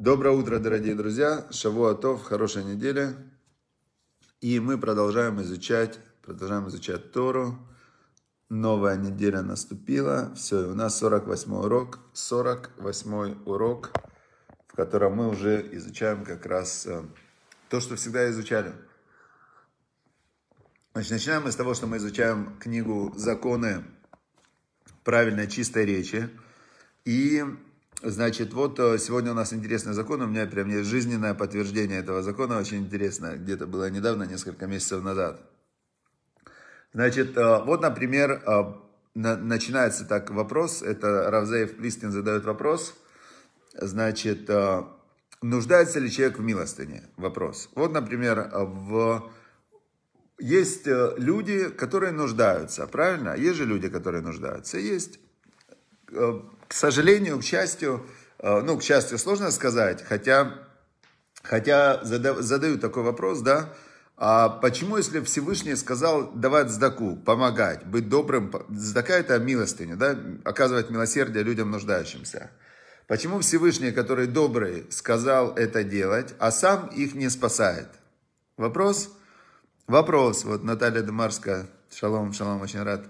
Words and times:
Доброе 0.00 0.34
утро, 0.34 0.58
дорогие 0.58 0.94
друзья. 0.94 1.46
Шавуатов, 1.50 2.22
хорошая 2.22 2.64
неделя. 2.64 3.14
И 4.40 4.58
мы 4.58 4.78
продолжаем 4.78 5.42
изучать, 5.42 5.98
продолжаем 6.22 6.70
изучать 6.70 7.12
Тору. 7.12 7.58
Новая 8.48 8.96
неделя 8.96 9.42
наступила. 9.42 10.32
Все, 10.34 10.70
у 10.70 10.74
нас 10.74 10.96
48 10.98 11.54
урок. 11.54 11.98
48 12.14 13.42
урок, 13.44 13.90
в 14.68 14.74
котором 14.74 15.16
мы 15.16 15.28
уже 15.28 15.68
изучаем 15.76 16.24
как 16.24 16.46
раз 16.46 16.86
э, 16.86 17.02
то, 17.68 17.78
что 17.80 17.96
всегда 17.96 18.30
изучали. 18.30 18.72
Значит, 20.94 21.10
начинаем 21.10 21.42
мы 21.42 21.52
с 21.52 21.56
того, 21.56 21.74
что 21.74 21.86
мы 21.86 21.98
изучаем 21.98 22.56
книгу 22.58 23.12
«Законы 23.18 23.84
правильной 25.04 25.46
чистой 25.46 25.84
речи». 25.84 26.30
И 27.04 27.44
Значит, 28.02 28.54
вот 28.54 28.78
э, 28.80 28.96
сегодня 28.96 29.32
у 29.32 29.34
нас 29.34 29.52
интересный 29.52 29.92
закон, 29.92 30.22
у 30.22 30.26
меня 30.26 30.46
прям 30.46 30.70
есть 30.70 30.88
жизненное 30.88 31.34
подтверждение 31.34 31.98
этого 31.98 32.22
закона, 32.22 32.58
очень 32.58 32.78
интересно, 32.78 33.36
где-то 33.36 33.66
было 33.66 33.90
недавно, 33.90 34.22
несколько 34.22 34.66
месяцев 34.66 35.02
назад. 35.02 35.38
Значит, 36.94 37.36
э, 37.36 37.62
вот, 37.62 37.82
например, 37.82 38.42
э, 38.46 38.72
начинается 39.14 40.06
так 40.06 40.30
вопрос, 40.30 40.80
это 40.80 41.30
Равзеев 41.30 41.76
Плистин 41.76 42.10
задает 42.10 42.44
вопрос, 42.44 42.94
значит, 43.74 44.48
нуждается 45.42 45.98
ли 45.98 46.10
человек 46.10 46.38
в 46.38 46.42
милостыне? 46.42 47.02
Вопрос. 47.16 47.68
Вот, 47.74 47.92
например, 47.92 48.50
в... 48.54 49.30
есть 50.38 50.86
люди, 50.86 51.68
которые 51.68 52.12
нуждаются, 52.12 52.86
правильно? 52.86 53.34
Есть 53.34 53.58
же 53.58 53.66
люди, 53.66 53.88
которые 53.88 54.22
нуждаются, 54.22 54.78
есть 54.78 55.18
к 56.68 56.72
сожалению, 56.72 57.38
к 57.38 57.44
счастью, 57.44 58.06
э, 58.38 58.60
ну, 58.60 58.78
к 58.78 58.82
счастью, 58.82 59.18
сложно 59.18 59.50
сказать, 59.50 60.04
хотя, 60.08 60.54
хотя 61.42 62.02
задают 62.04 62.80
такой 62.80 63.02
вопрос, 63.02 63.40
да, 63.40 63.72
а 64.16 64.50
почему, 64.50 64.98
если 64.98 65.20
Всевышний 65.20 65.74
сказал 65.76 66.30
давать 66.32 66.70
сдаку, 66.70 67.16
помогать, 67.16 67.86
быть 67.86 68.08
добрым, 68.08 68.52
сдака 68.68 69.14
это 69.14 69.38
милостыня, 69.38 69.96
да, 69.96 70.16
оказывать 70.44 70.90
милосердие 70.90 71.42
людям 71.42 71.70
нуждающимся. 71.70 72.50
Почему 73.06 73.40
Всевышний, 73.40 73.92
который 73.92 74.26
добрый, 74.26 74.86
сказал 74.90 75.56
это 75.56 75.84
делать, 75.84 76.34
а 76.38 76.52
сам 76.52 76.88
их 76.88 77.14
не 77.14 77.30
спасает? 77.30 77.88
Вопрос? 78.58 79.10
Вопрос. 79.86 80.44
Вот 80.44 80.62
Наталья 80.62 81.00
Демарская, 81.00 81.66
шалом, 81.90 82.32
шалом, 82.34 82.60
очень 82.60 82.82
рад. 82.82 83.06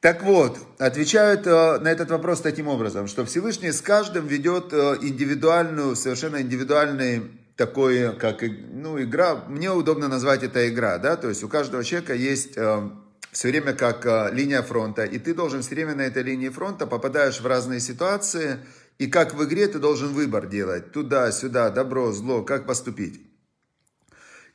Так 0.00 0.22
вот, 0.22 0.58
отвечают 0.78 1.46
э, 1.46 1.78
на 1.78 1.88
этот 1.88 2.10
вопрос 2.10 2.40
таким 2.40 2.68
образом, 2.68 3.06
что 3.06 3.26
Всевышний 3.26 3.70
с 3.70 3.82
каждым 3.82 4.26
ведет 4.26 4.72
э, 4.72 4.96
индивидуальную, 5.02 5.94
совершенно 5.94 6.40
индивидуальный 6.40 7.30
такой, 7.54 8.16
как, 8.16 8.42
ну, 8.72 8.98
игра, 9.02 9.44
мне 9.46 9.70
удобно 9.70 10.08
назвать 10.08 10.42
это 10.42 10.66
игра, 10.70 10.96
да, 10.96 11.16
то 11.16 11.28
есть 11.28 11.44
у 11.44 11.48
каждого 11.48 11.84
человека 11.84 12.14
есть 12.14 12.56
э, 12.56 12.90
все 13.30 13.48
время 13.48 13.74
как 13.74 14.32
линия 14.32 14.62
фронта, 14.62 15.04
и 15.04 15.18
ты 15.18 15.34
должен 15.34 15.60
все 15.60 15.74
время 15.74 15.94
на 15.94 16.02
этой 16.02 16.22
линии 16.22 16.48
фронта 16.48 16.86
попадаешь 16.86 17.42
в 17.42 17.46
разные 17.46 17.80
ситуации, 17.80 18.56
и 18.96 19.06
как 19.06 19.34
в 19.34 19.44
игре 19.44 19.68
ты 19.68 19.78
должен 19.78 20.14
выбор 20.14 20.46
делать, 20.46 20.92
туда, 20.92 21.30
сюда, 21.30 21.68
добро, 21.68 22.10
зло, 22.12 22.42
как 22.42 22.66
поступить. 22.66 23.20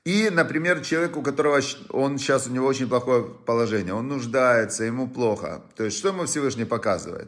И, 0.06 0.30
например, 0.30 0.82
человек, 0.82 1.18
у 1.18 1.24
которого 1.24 1.60
он 1.90 2.20
сейчас 2.20 2.46
у 2.46 2.52
него 2.52 2.68
очень 2.68 2.88
плохое 2.88 3.24
положение, 3.24 3.96
он 3.96 4.08
нуждается, 4.08 4.84
ему 4.84 5.08
плохо. 5.08 5.64
То 5.76 5.84
есть, 5.84 5.98
что 5.98 6.10
ему 6.10 6.26
Всевышний 6.26 6.66
показывает? 6.66 7.28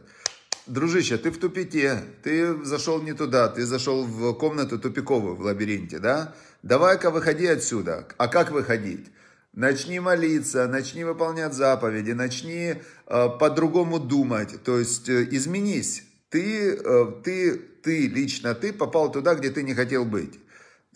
Дружище, 0.67 1.17
ты 1.17 1.31
в 1.31 1.39
тупике, 1.39 2.03
ты 2.21 2.63
зашел 2.63 3.01
не 3.01 3.13
туда, 3.13 3.47
ты 3.47 3.65
зашел 3.65 4.03
в 4.03 4.33
комнату 4.33 4.77
тупиковую 4.77 5.35
в 5.35 5.41
лабиринте, 5.41 5.97
да? 5.97 6.35
Давай-ка 6.61 7.09
выходи 7.09 7.47
отсюда. 7.47 8.07
А 8.17 8.27
как 8.27 8.51
выходить? 8.51 9.07
Начни 9.53 9.99
молиться, 9.99 10.67
начни 10.67 11.03
выполнять 11.03 11.53
заповеди, 11.55 12.11
начни 12.11 12.75
э, 12.75 13.29
по-другому 13.39 13.97
думать, 13.97 14.61
то 14.63 14.77
есть 14.77 15.09
э, 15.09 15.27
изменись. 15.31 16.03
Ты, 16.29 16.75
э, 16.75 17.05
ты, 17.23 17.57
ты, 17.57 18.07
лично 18.07 18.53
ты 18.53 18.71
попал 18.71 19.11
туда, 19.11 19.33
где 19.33 19.49
ты 19.49 19.63
не 19.63 19.73
хотел 19.73 20.05
быть. 20.05 20.39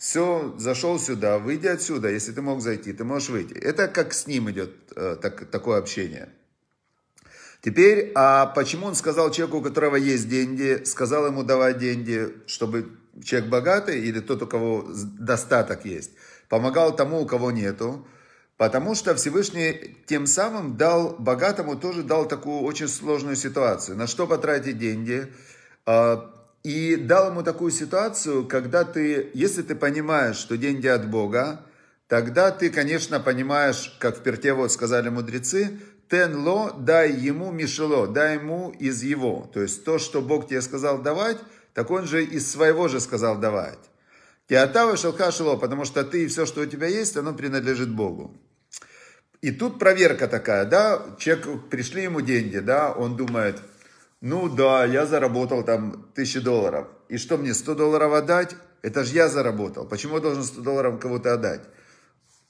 Все, 0.02 0.52
зашел 0.58 0.98
сюда, 0.98 1.38
выйди 1.38 1.68
отсюда, 1.68 2.08
если 2.08 2.32
ты 2.32 2.42
мог 2.42 2.60
зайти, 2.60 2.92
ты 2.92 3.04
можешь 3.04 3.28
выйти. 3.28 3.52
Это 3.52 3.86
как 3.86 4.12
с 4.14 4.26
ним 4.26 4.50
идет 4.50 4.74
э, 4.96 5.16
так, 5.22 5.48
такое 5.48 5.78
общение. 5.78 6.28
Теперь, 7.60 8.10
а 8.16 8.46
почему 8.46 8.86
он 8.86 8.96
сказал 8.96 9.30
человеку, 9.30 9.58
у 9.58 9.62
которого 9.62 9.94
есть 9.94 10.28
деньги, 10.28 10.82
сказал 10.86 11.26
ему 11.26 11.44
давать 11.44 11.78
деньги, 11.78 12.34
чтобы 12.48 12.90
человек 13.22 13.48
богатый 13.48 14.00
или 14.00 14.18
тот, 14.18 14.42
у 14.42 14.48
кого 14.48 14.88
достаток 15.20 15.84
есть, 15.84 16.10
помогал 16.48 16.96
тому, 16.96 17.20
у 17.20 17.26
кого 17.26 17.52
нету, 17.52 18.04
потому 18.56 18.96
что 18.96 19.14
Всевышний 19.14 19.98
тем 20.06 20.26
самым 20.26 20.76
дал 20.76 21.14
богатому, 21.16 21.76
тоже 21.76 22.02
дал 22.02 22.26
такую 22.26 22.62
очень 22.62 22.88
сложную 22.88 23.36
ситуацию. 23.36 23.96
На 23.96 24.08
что 24.08 24.26
потратить 24.26 24.78
деньги? 24.78 25.32
И 26.62 26.94
дал 26.94 27.30
ему 27.30 27.42
такую 27.42 27.72
ситуацию, 27.72 28.46
когда 28.46 28.84
ты, 28.84 29.30
если 29.34 29.62
ты 29.62 29.74
понимаешь, 29.74 30.36
что 30.36 30.56
деньги 30.56 30.86
от 30.86 31.10
Бога, 31.10 31.66
тогда 32.06 32.52
ты, 32.52 32.70
конечно, 32.70 33.18
понимаешь, 33.18 33.96
как 33.98 34.18
в 34.18 34.22
перте 34.22 34.52
вот 34.52 34.70
сказали 34.70 35.08
мудрецы, 35.08 35.80
тен 36.08 36.36
ло, 36.36 36.72
дай 36.78 37.10
ему 37.10 37.50
мишело, 37.50 38.06
дай 38.06 38.34
ему 38.34 38.70
из 38.78 39.02
его. 39.02 39.50
То 39.52 39.60
есть 39.60 39.84
то, 39.84 39.98
что 39.98 40.22
Бог 40.22 40.48
тебе 40.48 40.62
сказал 40.62 41.02
давать, 41.02 41.38
так 41.74 41.90
он 41.90 42.06
же 42.06 42.24
из 42.24 42.48
своего 42.48 42.86
же 42.86 43.00
сказал 43.00 43.38
давать. 43.38 43.78
Театава 44.48 44.96
шелха 44.96 45.32
шело, 45.32 45.56
потому 45.56 45.84
что 45.84 46.04
ты 46.04 46.24
и 46.24 46.26
все, 46.28 46.46
что 46.46 46.60
у 46.60 46.66
тебя 46.66 46.86
есть, 46.86 47.16
оно 47.16 47.32
принадлежит 47.34 47.90
Богу. 47.90 48.36
И 49.40 49.50
тут 49.50 49.80
проверка 49.80 50.28
такая, 50.28 50.64
да, 50.64 51.02
человек, 51.18 51.68
пришли 51.70 52.04
ему 52.04 52.20
деньги, 52.20 52.58
да, 52.58 52.92
он 52.92 53.16
думает– 53.16 53.60
ну 54.22 54.48
да, 54.48 54.84
я 54.84 55.04
заработал 55.04 55.64
там 55.64 56.06
тысячи 56.14 56.38
долларов. 56.38 56.86
И 57.08 57.18
что 57.18 57.36
мне, 57.36 57.52
100 57.52 57.74
долларов 57.74 58.12
отдать? 58.12 58.54
Это 58.80 59.02
же 59.02 59.14
я 59.14 59.28
заработал. 59.28 59.84
Почему 59.84 60.14
я 60.14 60.20
должен 60.20 60.44
100 60.44 60.60
долларов 60.62 61.00
кого-то 61.00 61.34
отдать? 61.34 61.62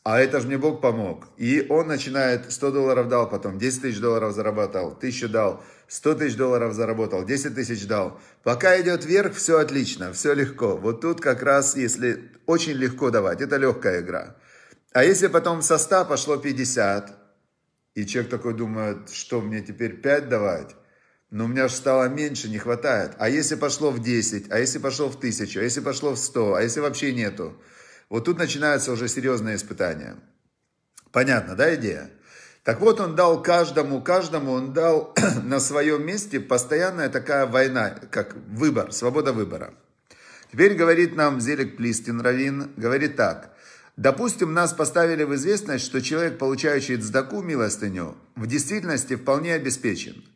А 0.04 0.20
это 0.20 0.40
же 0.40 0.48
мне 0.48 0.58
Бог 0.58 0.82
помог. 0.82 1.28
И 1.38 1.66
он 1.70 1.86
начинает, 1.86 2.52
100 2.52 2.72
долларов 2.72 3.08
дал, 3.08 3.26
потом 3.26 3.58
10 3.58 3.80
тысяч 3.82 4.00
долларов 4.00 4.34
заработал, 4.34 4.88
1000 4.88 5.28
дал, 5.28 5.64
100 5.88 6.14
тысяч 6.16 6.36
долларов 6.36 6.74
заработал, 6.74 7.24
10 7.24 7.54
тысяч 7.54 7.86
дал. 7.86 8.20
Пока 8.42 8.78
идет 8.78 9.06
вверх, 9.06 9.34
все 9.34 9.58
отлично, 9.58 10.12
все 10.12 10.34
легко. 10.34 10.76
Вот 10.76 11.00
тут 11.00 11.22
как 11.22 11.42
раз, 11.42 11.74
если 11.74 12.30
очень 12.44 12.72
легко 12.74 13.10
давать, 13.10 13.40
это 13.40 13.56
легкая 13.56 14.02
игра. 14.02 14.36
А 14.92 15.04
если 15.04 15.28
потом 15.28 15.62
со 15.62 15.78
100 15.78 16.04
пошло 16.04 16.36
50, 16.36 17.16
и 17.94 18.04
человек 18.04 18.30
такой 18.30 18.52
думает, 18.52 19.08
что 19.08 19.40
мне 19.40 19.62
теперь 19.62 19.96
5 20.02 20.28
давать? 20.28 20.76
Но 21.32 21.46
у 21.46 21.48
меня 21.48 21.66
же 21.66 21.74
стало 21.74 22.08
меньше, 22.10 22.50
не 22.50 22.58
хватает. 22.58 23.12
А 23.18 23.30
если 23.30 23.54
пошло 23.54 23.90
в 23.90 24.02
10, 24.02 24.52
а 24.52 24.58
если 24.58 24.78
пошло 24.78 25.08
в 25.08 25.16
1000, 25.16 25.60
а 25.60 25.62
если 25.62 25.80
пошло 25.80 26.12
в 26.12 26.18
100, 26.18 26.54
а 26.54 26.62
если 26.62 26.80
вообще 26.80 27.10
нету? 27.12 27.56
Вот 28.10 28.26
тут 28.26 28.38
начинаются 28.38 28.92
уже 28.92 29.08
серьезные 29.08 29.56
испытания. 29.56 30.16
Понятно, 31.10 31.56
да, 31.56 31.74
идея? 31.74 32.10
Так 32.64 32.80
вот, 32.80 33.00
он 33.00 33.16
дал 33.16 33.42
каждому, 33.42 34.02
каждому, 34.02 34.52
он 34.52 34.74
дал 34.74 35.14
на 35.42 35.58
своем 35.58 36.04
месте 36.04 36.38
постоянная 36.38 37.08
такая 37.08 37.46
война, 37.46 37.98
как 38.10 38.36
выбор, 38.48 38.92
свобода 38.92 39.32
выбора. 39.32 39.72
Теперь 40.52 40.74
говорит 40.74 41.16
нам 41.16 41.40
Зелик 41.40 41.78
Плистин 41.78 42.20
Равин, 42.20 42.72
говорит 42.76 43.16
так. 43.16 43.56
Допустим, 43.96 44.52
нас 44.52 44.74
поставили 44.74 45.24
в 45.24 45.34
известность, 45.34 45.86
что 45.86 46.02
человек, 46.02 46.36
получающий 46.36 46.98
цдаку 46.98 47.40
милостыню, 47.40 48.18
в 48.36 48.46
действительности 48.46 49.16
вполне 49.16 49.54
обеспечен– 49.54 50.26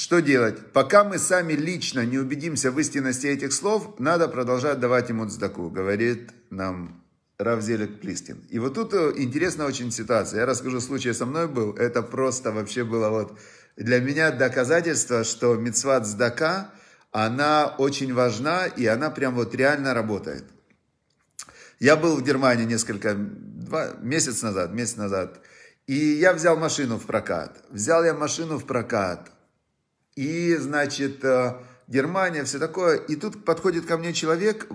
что 0.00 0.20
делать? 0.20 0.72
Пока 0.72 1.04
мы 1.04 1.18
сами 1.18 1.52
лично 1.52 2.06
не 2.06 2.18
убедимся 2.18 2.70
в 2.70 2.80
истинности 2.80 3.26
этих 3.26 3.52
слов, 3.52 3.98
надо 3.98 4.28
продолжать 4.28 4.80
давать 4.80 5.10
ему 5.10 5.28
цдаку, 5.28 5.68
говорит 5.68 6.30
нам 6.48 7.04
Равзелик 7.38 8.00
Плистин. 8.00 8.42
И 8.48 8.58
вот 8.58 8.74
тут 8.74 8.94
э, 8.94 9.12
интересная 9.16 9.66
очень 9.66 9.92
ситуация. 9.92 10.40
Я 10.40 10.46
расскажу, 10.46 10.80
случай 10.80 11.12
со 11.12 11.26
мной 11.26 11.48
был. 11.48 11.74
Это 11.74 12.02
просто 12.02 12.50
вообще 12.50 12.82
было 12.82 13.10
вот 13.10 13.38
для 13.76 14.00
меня 14.00 14.30
доказательство, 14.30 15.22
что 15.22 15.54
мецват 15.56 16.06
цдака, 16.06 16.70
она 17.12 17.66
очень 17.66 18.14
важна, 18.14 18.66
и 18.66 18.86
она 18.86 19.10
прям 19.10 19.34
вот 19.34 19.54
реально 19.54 19.92
работает. 19.92 20.44
Я 21.78 21.96
был 21.96 22.16
в 22.16 22.22
Германии 22.22 22.64
несколько, 22.64 23.14
два, 23.14 23.92
месяц 24.00 24.42
назад, 24.42 24.72
месяц 24.72 24.96
назад, 24.96 25.40
и 25.86 25.94
я 25.94 26.32
взял 26.32 26.56
машину 26.56 26.98
в 26.98 27.04
прокат. 27.04 27.62
Взял 27.70 28.02
я 28.02 28.14
машину 28.14 28.58
в 28.58 28.64
прокат, 28.64 29.30
и, 30.20 30.54
значит, 30.56 31.24
э, 31.24 31.54
Германия, 31.88 32.44
все 32.44 32.58
такое. 32.58 32.98
И 32.98 33.16
тут 33.16 33.42
подходит 33.42 33.86
ко 33.86 33.96
мне 33.96 34.12
человек, 34.12 34.68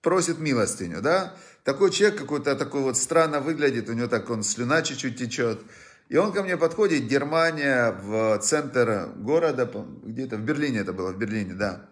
просит 0.00 0.38
милостыню, 0.38 1.02
да. 1.02 1.36
Такой 1.62 1.90
человек 1.90 2.20
какой-то 2.20 2.56
такой 2.56 2.80
вот 2.80 2.96
странно 2.96 3.40
выглядит, 3.40 3.90
у 3.90 3.92
него 3.92 4.08
так 4.08 4.30
он 4.30 4.42
слюна 4.42 4.80
чуть-чуть 4.80 5.18
течет. 5.18 5.60
И 6.08 6.16
он 6.16 6.32
ко 6.32 6.42
мне 6.42 6.56
подходит, 6.56 7.02
Германия, 7.02 7.92
в 8.02 8.38
центр 8.38 9.10
города, 9.14 9.70
где-то 10.02 10.38
в 10.38 10.40
Берлине 10.40 10.78
это 10.78 10.94
было, 10.94 11.12
в 11.12 11.18
Берлине, 11.18 11.52
да. 11.52 11.90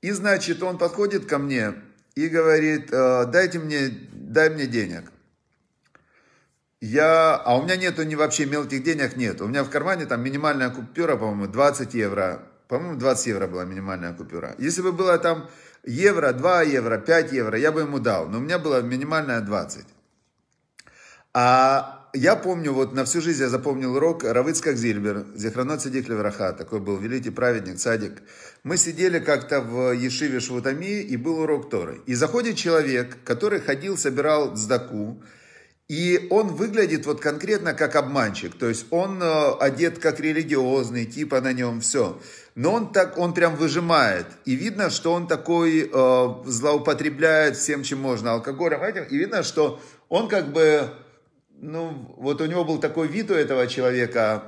И, 0.00 0.10
значит, 0.10 0.62
он 0.62 0.78
подходит 0.78 1.26
ко 1.26 1.36
мне 1.36 1.74
и 2.14 2.28
говорит, 2.28 2.88
«Э, 2.92 3.26
дайте 3.26 3.58
мне, 3.58 3.90
дай 4.10 4.48
мне 4.48 4.66
денег. 4.66 5.12
Я, 6.82 7.36
а 7.36 7.56
у 7.58 7.62
меня 7.62 7.76
нету 7.76 8.02
ни 8.02 8.16
вообще 8.16 8.44
мелких 8.44 8.82
денег, 8.82 9.16
нет. 9.16 9.40
У 9.40 9.46
меня 9.46 9.62
в 9.62 9.70
кармане 9.70 10.04
там 10.04 10.20
минимальная 10.20 10.68
купюра, 10.68 11.14
по-моему, 11.14 11.46
20 11.46 11.94
евро. 11.94 12.42
По-моему, 12.66 12.98
20 12.98 13.26
евро 13.28 13.46
была 13.46 13.64
минимальная 13.64 14.12
купюра. 14.12 14.56
Если 14.58 14.82
бы 14.82 14.90
было 14.90 15.16
там 15.18 15.48
евро, 15.84 16.32
2 16.32 16.62
евро, 16.62 16.98
5 16.98 17.32
евро, 17.32 17.56
я 17.56 17.70
бы 17.70 17.82
ему 17.82 18.00
дал. 18.00 18.28
Но 18.28 18.38
у 18.38 18.40
меня 18.40 18.58
была 18.58 18.80
минимальная 18.80 19.40
20. 19.42 19.84
А 21.34 22.08
я 22.14 22.34
помню, 22.34 22.72
вот 22.72 22.94
на 22.94 23.04
всю 23.04 23.20
жизнь 23.20 23.42
я 23.42 23.48
запомнил 23.48 23.94
урок 23.94 24.24
Равыцкак 24.24 24.76
Зильбер, 24.76 25.26
Зихранот 25.36 25.82
Сидик 25.82 26.08
Левраха, 26.08 26.52
такой 26.52 26.80
был 26.80 26.98
великий 26.98 27.30
праведник, 27.30 27.78
садик. 27.78 28.22
Мы 28.64 28.76
сидели 28.76 29.20
как-то 29.20 29.60
в 29.60 29.92
Ешиве 29.92 30.40
Швутами, 30.40 31.00
и 31.00 31.16
был 31.16 31.42
урок 31.42 31.70
Торы. 31.70 32.00
И 32.06 32.14
заходит 32.14 32.56
человек, 32.56 33.18
который 33.24 33.60
ходил, 33.60 33.96
собирал 33.96 34.56
сдаку, 34.56 35.22
и 35.92 36.26
он 36.30 36.48
выглядит 36.48 37.04
вот 37.04 37.20
конкретно 37.20 37.74
как 37.74 37.96
обманщик. 37.96 38.56
То 38.56 38.66
есть 38.66 38.86
он 38.88 39.22
э, 39.22 39.52
одет 39.60 39.98
как 39.98 40.20
религиозный, 40.20 41.04
типа 41.04 41.42
на 41.42 41.52
нем 41.52 41.82
все. 41.82 42.18
Но 42.54 42.72
он 42.72 42.92
так, 42.94 43.18
он 43.18 43.34
прям 43.34 43.56
выжимает. 43.56 44.24
И 44.46 44.54
видно, 44.54 44.88
что 44.88 45.12
он 45.12 45.26
такой 45.26 45.90
э, 45.92 46.28
злоупотребляет 46.46 47.58
всем, 47.58 47.82
чем 47.82 48.00
можно, 48.00 48.32
алкоголем 48.32 48.82
этим. 48.82 49.02
И 49.04 49.18
видно, 49.18 49.42
что 49.42 49.82
он 50.08 50.28
как 50.28 50.50
бы, 50.50 50.88
ну, 51.60 52.14
вот 52.16 52.40
у 52.40 52.46
него 52.46 52.64
был 52.64 52.78
такой 52.78 53.06
вид 53.06 53.30
у 53.30 53.34
этого 53.34 53.66
человека, 53.66 54.44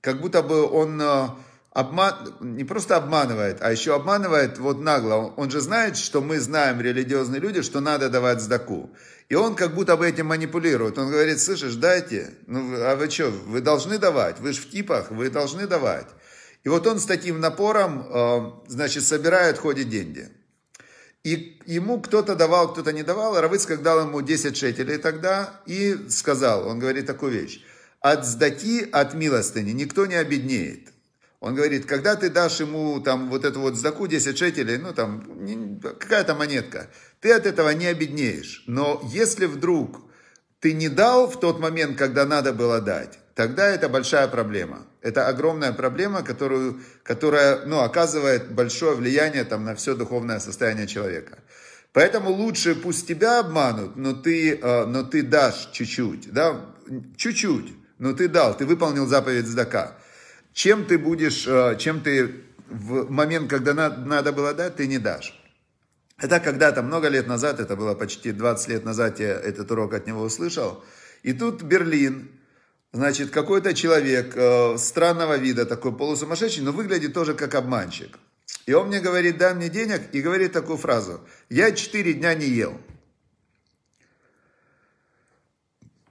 как 0.00 0.20
будто 0.20 0.40
бы 0.40 0.70
он 0.70 1.02
э, 1.02 1.28
обман, 1.76 2.14
не 2.40 2.64
просто 2.64 2.96
обманывает, 2.96 3.58
а 3.60 3.70
еще 3.70 3.94
обманывает 3.94 4.58
вот 4.58 4.80
нагло. 4.80 5.34
Он 5.36 5.50
же 5.50 5.60
знает, 5.60 5.98
что 5.98 6.22
мы 6.22 6.40
знаем, 6.40 6.80
религиозные 6.80 7.38
люди, 7.38 7.60
что 7.60 7.80
надо 7.80 8.08
давать 8.08 8.40
сдаку. 8.40 8.88
И 9.28 9.34
он 9.34 9.54
как 9.54 9.74
будто 9.74 9.94
бы 9.98 10.08
этим 10.08 10.26
манипулирует. 10.26 10.96
Он 10.96 11.10
говорит, 11.10 11.38
слышишь, 11.38 11.74
дайте. 11.74 12.32
Ну, 12.46 12.74
а 12.82 12.96
вы 12.96 13.10
что, 13.10 13.28
вы 13.28 13.60
должны 13.60 13.98
давать. 13.98 14.40
Вы 14.40 14.54
же 14.54 14.62
в 14.62 14.70
типах, 14.70 15.10
вы 15.10 15.28
должны 15.28 15.66
давать. 15.66 16.06
И 16.64 16.70
вот 16.70 16.86
он 16.86 16.98
с 16.98 17.04
таким 17.04 17.40
напором, 17.40 18.06
э, 18.08 18.50
значит, 18.68 19.04
собирает, 19.04 19.58
ходит 19.58 19.90
деньги. 19.90 20.30
И 21.24 21.60
ему 21.66 22.00
кто-то 22.00 22.36
давал, 22.36 22.72
кто-то 22.72 22.94
не 22.94 23.02
давал. 23.02 23.38
Равыцкак 23.38 23.82
дал 23.82 24.00
ему 24.00 24.22
10 24.22 24.56
шекелей 24.56 24.96
тогда 24.96 25.60
и 25.66 26.08
сказал, 26.08 26.66
он 26.66 26.78
говорит 26.78 27.06
такую 27.06 27.32
вещь. 27.32 27.62
От 28.00 28.24
сдаки, 28.24 28.88
от 28.90 29.12
милостыни 29.12 29.72
никто 29.72 30.06
не 30.06 30.14
обеднеет. 30.14 30.95
Он 31.46 31.54
говорит, 31.54 31.86
когда 31.86 32.16
ты 32.16 32.28
дашь 32.28 32.58
ему 32.58 33.00
там 33.00 33.30
вот 33.30 33.44
эту 33.44 33.60
вот 33.60 33.76
сдаку 33.76 34.08
10 34.08 34.36
шекелей, 34.36 34.78
ну 34.78 34.92
там 34.92 35.80
какая-то 36.00 36.34
монетка, 36.34 36.88
ты 37.20 37.30
от 37.32 37.46
этого 37.46 37.70
не 37.70 37.86
обеднеешь. 37.86 38.64
Но 38.66 39.00
если 39.12 39.46
вдруг 39.46 40.00
ты 40.58 40.72
не 40.72 40.88
дал 40.88 41.30
в 41.30 41.38
тот 41.38 41.60
момент, 41.60 41.96
когда 41.96 42.24
надо 42.24 42.52
было 42.52 42.80
дать, 42.80 43.20
тогда 43.36 43.68
это 43.68 43.88
большая 43.88 44.26
проблема. 44.26 44.88
Это 45.02 45.28
огромная 45.28 45.72
проблема, 45.72 46.24
которую, 46.24 46.80
которая 47.04 47.64
ну, 47.64 47.78
оказывает 47.78 48.50
большое 48.50 48.96
влияние 48.96 49.44
там, 49.44 49.64
на 49.64 49.76
все 49.76 49.94
духовное 49.94 50.40
состояние 50.40 50.88
человека. 50.88 51.38
Поэтому 51.92 52.30
лучше 52.30 52.74
пусть 52.74 53.06
тебя 53.06 53.38
обманут, 53.38 53.94
но 53.94 54.14
ты, 54.14 54.56
э, 54.56 54.84
но 54.86 55.04
ты 55.04 55.22
дашь 55.22 55.70
чуть-чуть, 55.70 56.32
да, 56.32 56.74
чуть-чуть, 57.16 57.72
но 58.00 58.14
ты 58.14 58.26
дал, 58.26 58.56
ты 58.56 58.66
выполнил 58.66 59.06
заповедь 59.06 59.46
Здака 59.46 59.96
чем 60.56 60.86
ты 60.86 60.96
будешь, 60.96 61.46
э, 61.46 61.76
чем 61.78 62.00
ты 62.00 62.34
в 62.70 63.10
момент, 63.10 63.50
когда 63.50 63.74
надо 63.74 64.32
было 64.32 64.54
дать, 64.54 64.76
ты 64.76 64.86
не 64.86 64.98
дашь. 64.98 65.38
Это 66.16 66.40
когда-то, 66.40 66.82
много 66.82 67.08
лет 67.08 67.26
назад, 67.26 67.60
это 67.60 67.76
было 67.76 67.94
почти 67.94 68.32
20 68.32 68.68
лет 68.68 68.84
назад, 68.84 69.20
я 69.20 69.32
этот 69.32 69.70
урок 69.70 69.92
от 69.92 70.06
него 70.06 70.22
услышал. 70.22 70.82
И 71.22 71.34
тут 71.34 71.62
Берлин, 71.62 72.30
значит, 72.90 73.30
какой-то 73.30 73.74
человек 73.74 74.32
э, 74.34 74.78
странного 74.78 75.36
вида, 75.36 75.66
такой 75.66 75.94
полусумасшедший, 75.94 76.62
но 76.64 76.72
выглядит 76.72 77.12
тоже 77.12 77.34
как 77.34 77.54
обманщик. 77.54 78.18
И 78.64 78.72
он 78.72 78.88
мне 78.88 79.00
говорит, 79.00 79.36
дай 79.36 79.54
мне 79.54 79.68
денег, 79.68 80.00
и 80.12 80.22
говорит 80.22 80.52
такую 80.52 80.78
фразу. 80.78 81.20
Я 81.50 81.70
4 81.70 82.14
дня 82.14 82.32
не 82.32 82.46
ел. 82.46 82.80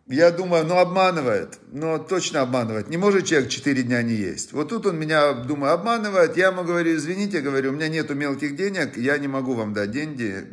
Я 0.08 0.30
думаю, 0.30 0.66
ну 0.66 0.78
обманывает, 0.78 1.60
ну 1.72 1.98
точно 1.98 2.42
обманывает. 2.42 2.90
Не 2.90 2.98
может 2.98 3.26
человек 3.26 3.50
4 3.50 3.84
дня 3.84 4.04
не 4.04 4.14
есть. 4.14 4.54
Вот 4.54 4.70
тут 4.70 4.86
он 4.86 5.00
меня, 5.00 5.34
думаю, 5.34 5.74
обманывает. 5.74 6.38
Я 6.38 6.48
ему 6.48 6.64
говорю, 6.64 6.96
извините, 6.96 7.42
говорю, 7.42 7.72
у 7.72 7.74
меня 7.74 7.88
нету 7.88 8.14
мелких 8.14 8.56
денег, 8.56 8.98
я 8.98 9.18
не 9.18 9.28
могу 9.28 9.56
вам 9.56 9.74
дать 9.74 9.90
деньги. 9.90 10.48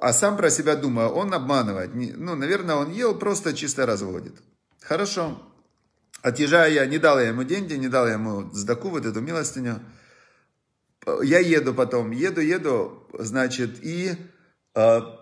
А 0.00 0.12
сам 0.12 0.36
про 0.36 0.50
себя 0.50 0.74
думаю, 0.74 1.10
он 1.10 1.32
обманывает. 1.32 1.92
Ну, 1.94 2.34
наверное, 2.34 2.74
он 2.74 2.90
ел, 2.90 3.16
просто 3.16 3.54
чисто 3.54 3.86
разводит. 3.86 4.34
Хорошо. 4.80 5.40
Отъезжая 6.22 6.70
я, 6.72 6.84
не 6.86 6.98
дал 6.98 7.20
я 7.20 7.28
ему 7.28 7.44
деньги, 7.44 7.74
не 7.74 7.88
дал 7.88 8.08
я 8.08 8.14
ему 8.14 8.50
сдаку, 8.52 8.88
вот 8.88 9.06
эту 9.06 9.20
милостыню. 9.20 9.80
Я 11.22 11.38
еду 11.38 11.74
потом, 11.74 12.10
еду, 12.10 12.40
еду, 12.40 13.06
значит, 13.12 13.78
и 13.82 14.16
а, 14.74 15.19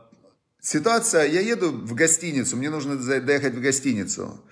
Ситуация, 0.60 1.24
я 1.26 1.40
еду 1.40 1.70
в 1.70 1.94
гостиницу, 1.94 2.56
мне 2.56 2.70
нужно 2.70 2.96
доехать 2.96 3.54
в 3.54 3.60
гостиницу. 3.60 4.44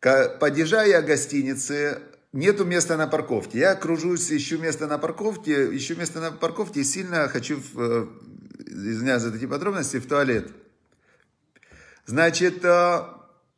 Подъезжая 0.00 1.00
к 1.02 1.06
гостинице, 1.06 2.00
нету 2.32 2.64
места 2.64 2.96
на 2.96 3.06
парковке. 3.06 3.58
Я 3.58 3.74
кружусь, 3.76 4.32
ищу 4.32 4.58
место 4.58 4.86
на 4.86 4.98
парковке, 4.98 5.76
ищу 5.76 5.96
место 5.96 6.20
на 6.20 6.32
парковке 6.32 6.80
и 6.80 6.84
сильно 6.84 7.28
хочу, 7.28 7.60
э, 7.76 8.06
извиняюсь 8.66 9.22
за 9.22 9.30
такие 9.30 9.48
подробности, 9.48 9.98
в 9.98 10.08
туалет. 10.08 10.48
Значит, 12.06 12.64
э, 12.64 13.00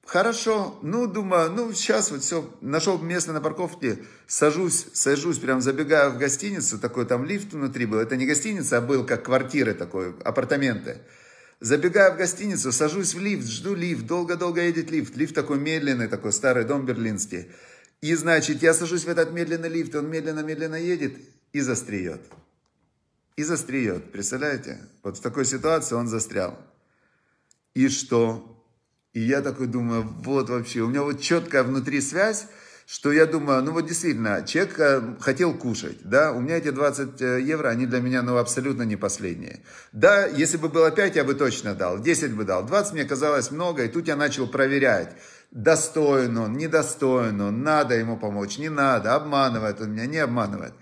хорошо, 0.04 0.78
ну, 0.82 1.06
думаю, 1.06 1.50
ну, 1.50 1.72
сейчас 1.72 2.10
вот 2.10 2.22
все, 2.22 2.50
нашел 2.60 2.98
место 2.98 3.32
на 3.32 3.40
парковке, 3.40 4.00
сажусь, 4.26 4.88
сажусь, 4.92 5.38
прям 5.38 5.62
забегаю 5.62 6.10
в 6.10 6.18
гостиницу, 6.18 6.78
такой 6.78 7.06
там 7.06 7.24
лифт 7.24 7.54
внутри 7.54 7.86
был. 7.86 7.98
Это 7.98 8.16
не 8.16 8.26
гостиница, 8.26 8.78
а 8.78 8.80
был 8.82 9.06
как 9.06 9.24
квартиры 9.24 9.72
такой, 9.72 10.14
апартаменты. 10.22 10.98
Забегаю 11.64 12.12
в 12.12 12.18
гостиницу, 12.18 12.72
сажусь 12.72 13.14
в 13.14 13.20
лифт, 13.20 13.48
жду 13.48 13.74
лифт, 13.74 14.04
долго-долго 14.04 14.60
едет 14.60 14.90
лифт. 14.90 15.16
Лифт 15.16 15.34
такой 15.34 15.58
медленный, 15.58 16.08
такой 16.08 16.30
старый 16.30 16.66
дом 16.66 16.84
берлинский. 16.84 17.46
И, 18.02 18.14
значит, 18.14 18.62
я 18.62 18.74
сажусь 18.74 19.04
в 19.04 19.08
этот 19.08 19.32
медленный 19.32 19.70
лифт, 19.70 19.94
он 19.94 20.10
медленно-медленно 20.10 20.74
едет 20.74 21.16
и 21.54 21.60
застреет. 21.60 22.20
И 23.36 23.44
застреет, 23.44 24.12
представляете? 24.12 24.78
Вот 25.02 25.16
в 25.16 25.22
такой 25.22 25.46
ситуации 25.46 25.94
он 25.94 26.06
застрял. 26.06 26.58
И 27.72 27.88
что? 27.88 28.62
И 29.14 29.20
я 29.20 29.40
такой 29.40 29.66
думаю, 29.66 30.02
вот 30.02 30.50
вообще, 30.50 30.80
у 30.80 30.88
меня 30.88 31.02
вот 31.02 31.22
четкая 31.22 31.62
внутри 31.62 32.02
связь, 32.02 32.46
что 32.86 33.12
я 33.12 33.26
думаю, 33.26 33.62
ну 33.62 33.72
вот 33.72 33.86
действительно, 33.86 34.44
человек 34.46 34.78
э, 34.78 35.02
хотел 35.20 35.54
кушать, 35.54 35.98
да, 36.02 36.32
у 36.32 36.40
меня 36.40 36.58
эти 36.58 36.70
20 36.70 37.22
э, 37.22 37.40
евро, 37.40 37.68
они 37.68 37.86
для 37.86 38.00
меня, 38.00 38.22
ну, 38.22 38.36
абсолютно 38.36 38.82
не 38.82 38.96
последние. 38.96 39.60
Да, 39.92 40.26
если 40.26 40.58
бы 40.58 40.68
было 40.68 40.90
5, 40.90 41.16
я 41.16 41.24
бы 41.24 41.34
точно 41.34 41.74
дал, 41.74 41.98
10 41.98 42.34
бы 42.34 42.44
дал, 42.44 42.64
20 42.64 42.92
мне 42.92 43.04
казалось 43.04 43.50
много, 43.50 43.84
и 43.84 43.88
тут 43.88 44.06
я 44.06 44.16
начал 44.16 44.46
проверять, 44.46 45.16
достоин 45.50 46.36
он, 46.36 46.58
недостоин 46.58 47.40
он, 47.40 47.62
надо 47.62 47.94
ему 47.94 48.18
помочь, 48.18 48.58
не 48.58 48.68
надо, 48.68 49.14
обманывает 49.14 49.80
он 49.80 49.92
меня, 49.92 50.06
не 50.06 50.18
обманывает. 50.18 50.74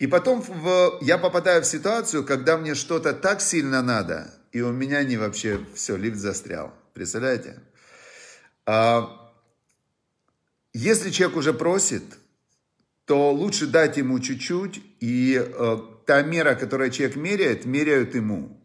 И 0.00 0.08
потом 0.08 0.42
в, 0.42 0.98
я 1.02 1.18
попадаю 1.18 1.62
в 1.62 1.66
ситуацию, 1.66 2.24
когда 2.24 2.56
мне 2.56 2.74
что-то 2.74 3.12
так 3.12 3.40
сильно 3.40 3.80
надо, 3.80 4.34
и 4.50 4.60
у 4.60 4.72
меня 4.72 5.04
не 5.04 5.16
вообще 5.16 5.60
все, 5.74 5.96
лифт 5.96 6.16
застрял. 6.16 6.74
Представляете? 6.94 7.60
А, 8.66 9.23
если 10.74 11.10
человек 11.10 11.36
уже 11.36 11.54
просит, 11.54 12.02
то 13.06 13.32
лучше 13.32 13.66
дать 13.66 13.96
ему 13.96 14.18
чуть-чуть, 14.18 14.82
и 15.00 15.40
э, 15.40 15.78
та 16.04 16.22
мера, 16.22 16.54
которую 16.54 16.90
человек 16.90 17.16
меряет, 17.16 17.64
меряют 17.64 18.14
ему. 18.14 18.60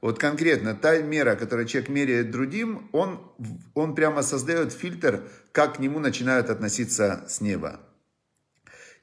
Вот 0.00 0.18
конкретно 0.18 0.74
та 0.74 0.98
мера, 0.98 1.36
которую 1.36 1.66
человек 1.66 1.90
меряет 1.90 2.30
другим, 2.30 2.88
он, 2.92 3.20
он 3.74 3.94
прямо 3.94 4.22
создает 4.22 4.72
фильтр, 4.72 5.22
как 5.52 5.76
к 5.76 5.78
нему 5.78 6.00
начинают 6.00 6.48
относиться 6.50 7.24
с 7.28 7.40
неба. 7.40 7.80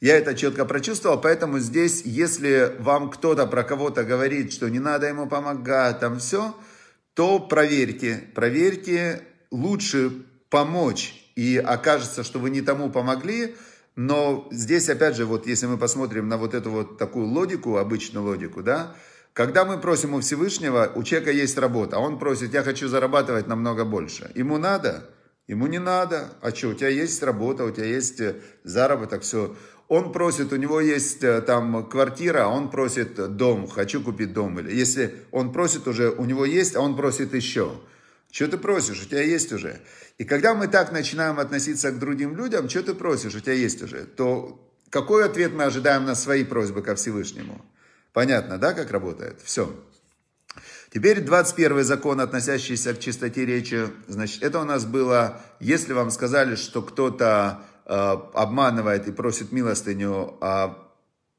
Я 0.01 0.17
это 0.17 0.33
четко 0.33 0.65
прочувствовал, 0.65 1.19
поэтому 1.19 1.59
здесь, 1.59 2.03
если 2.03 2.75
вам 2.79 3.11
кто-то 3.11 3.45
про 3.47 3.63
кого-то 3.63 4.03
говорит, 4.03 4.53
что 4.53 4.69
не 4.69 4.79
надо 4.79 5.07
ему 5.07 5.27
помогать, 5.27 5.99
там 5.99 6.19
все, 6.19 6.55
то 7.13 7.39
проверьте, 7.39 8.23
проверьте, 8.33 9.21
лучше 9.51 10.11
помочь 10.49 11.18
и 11.39 11.55
окажется, 11.55 12.23
что 12.23 12.37
вы 12.37 12.49
не 12.49 12.61
тому 12.61 12.89
помогли, 12.89 13.55
но 13.95 14.49
здесь, 14.51 14.89
опять 14.89 15.15
же, 15.15 15.25
вот 15.25 15.47
если 15.47 15.67
мы 15.67 15.77
посмотрим 15.77 16.27
на 16.27 16.37
вот 16.37 16.53
эту 16.53 16.69
вот 16.69 16.97
такую 16.97 17.27
логику, 17.27 17.77
обычную 17.77 18.25
логику, 18.25 18.61
да, 18.61 18.93
когда 19.31 19.63
мы 19.63 19.79
просим 19.79 20.13
у 20.13 20.19
Всевышнего, 20.19 20.91
у 20.95 21.03
человека 21.03 21.31
есть 21.31 21.57
работа, 21.57 21.95
а 21.95 21.99
он 21.99 22.19
просит, 22.19 22.53
я 22.53 22.61
хочу 22.61 22.89
зарабатывать 22.89 23.47
намного 23.47 23.85
больше. 23.85 24.29
Ему 24.35 24.57
надо? 24.57 25.09
Ему 25.47 25.67
не 25.67 25.79
надо. 25.79 26.33
А 26.41 26.53
что, 26.53 26.69
у 26.69 26.73
тебя 26.73 26.89
есть 26.89 27.23
работа, 27.23 27.63
у 27.63 27.71
тебя 27.71 27.85
есть 27.85 28.19
э, 28.19 28.35
заработок, 28.65 29.21
все. 29.21 29.55
он 29.87 30.11
просит, 30.11 30.51
у 30.51 30.57
него 30.57 30.81
есть 30.81 31.23
э, 31.23 31.39
там 31.41 31.87
квартира, 31.87 32.47
он 32.47 32.69
просит 32.69 33.37
дом, 33.37 33.65
хочу 33.69 34.01
купить 34.01 34.33
дом. 34.33 34.59
Или 34.59 34.75
если 34.75 35.15
он 35.31 35.53
просит 35.53 35.87
уже, 35.87 36.09
у 36.09 36.25
него 36.25 36.43
есть, 36.43 36.75
а 36.75 36.81
он 36.81 36.97
просит 36.97 37.33
еще. 37.33 37.71
Что 38.31 38.47
ты 38.47 38.57
просишь? 38.57 39.01
У 39.01 39.05
тебя 39.05 39.23
есть 39.23 39.51
уже. 39.51 39.81
И 40.17 40.23
когда 40.23 40.53
мы 40.53 40.67
так 40.67 40.91
начинаем 40.91 41.39
относиться 41.39 41.91
к 41.91 41.99
другим 41.99 42.35
людям, 42.35 42.69
что 42.69 42.83
ты 42.83 42.93
просишь? 42.93 43.35
У 43.35 43.39
тебя 43.39 43.53
есть 43.53 43.81
уже. 43.81 44.05
То 44.05 44.63
какой 44.89 45.25
ответ 45.25 45.53
мы 45.53 45.63
ожидаем 45.63 46.05
на 46.05 46.15
свои 46.15 46.43
просьбы 46.43 46.81
ко 46.81 46.95
Всевышнему? 46.95 47.63
Понятно, 48.13 48.57
да, 48.57 48.73
как 48.73 48.91
работает? 48.91 49.39
Все. 49.43 49.73
Теперь 50.91 51.21
21 51.21 51.83
закон, 51.83 52.19
относящийся 52.19 52.93
к 52.93 52.99
чистоте 52.99 53.45
речи. 53.45 53.87
Значит, 54.07 54.41
это 54.41 54.59
у 54.59 54.63
нас 54.63 54.85
было, 54.85 55.41
если 55.59 55.93
вам 55.93 56.09
сказали, 56.09 56.55
что 56.55 56.81
кто-то 56.81 57.61
э, 57.85 57.91
обманывает 58.33 59.07
и 59.07 59.11
просит 59.11 59.51
милостыню, 59.51 60.37
э, 60.41 60.69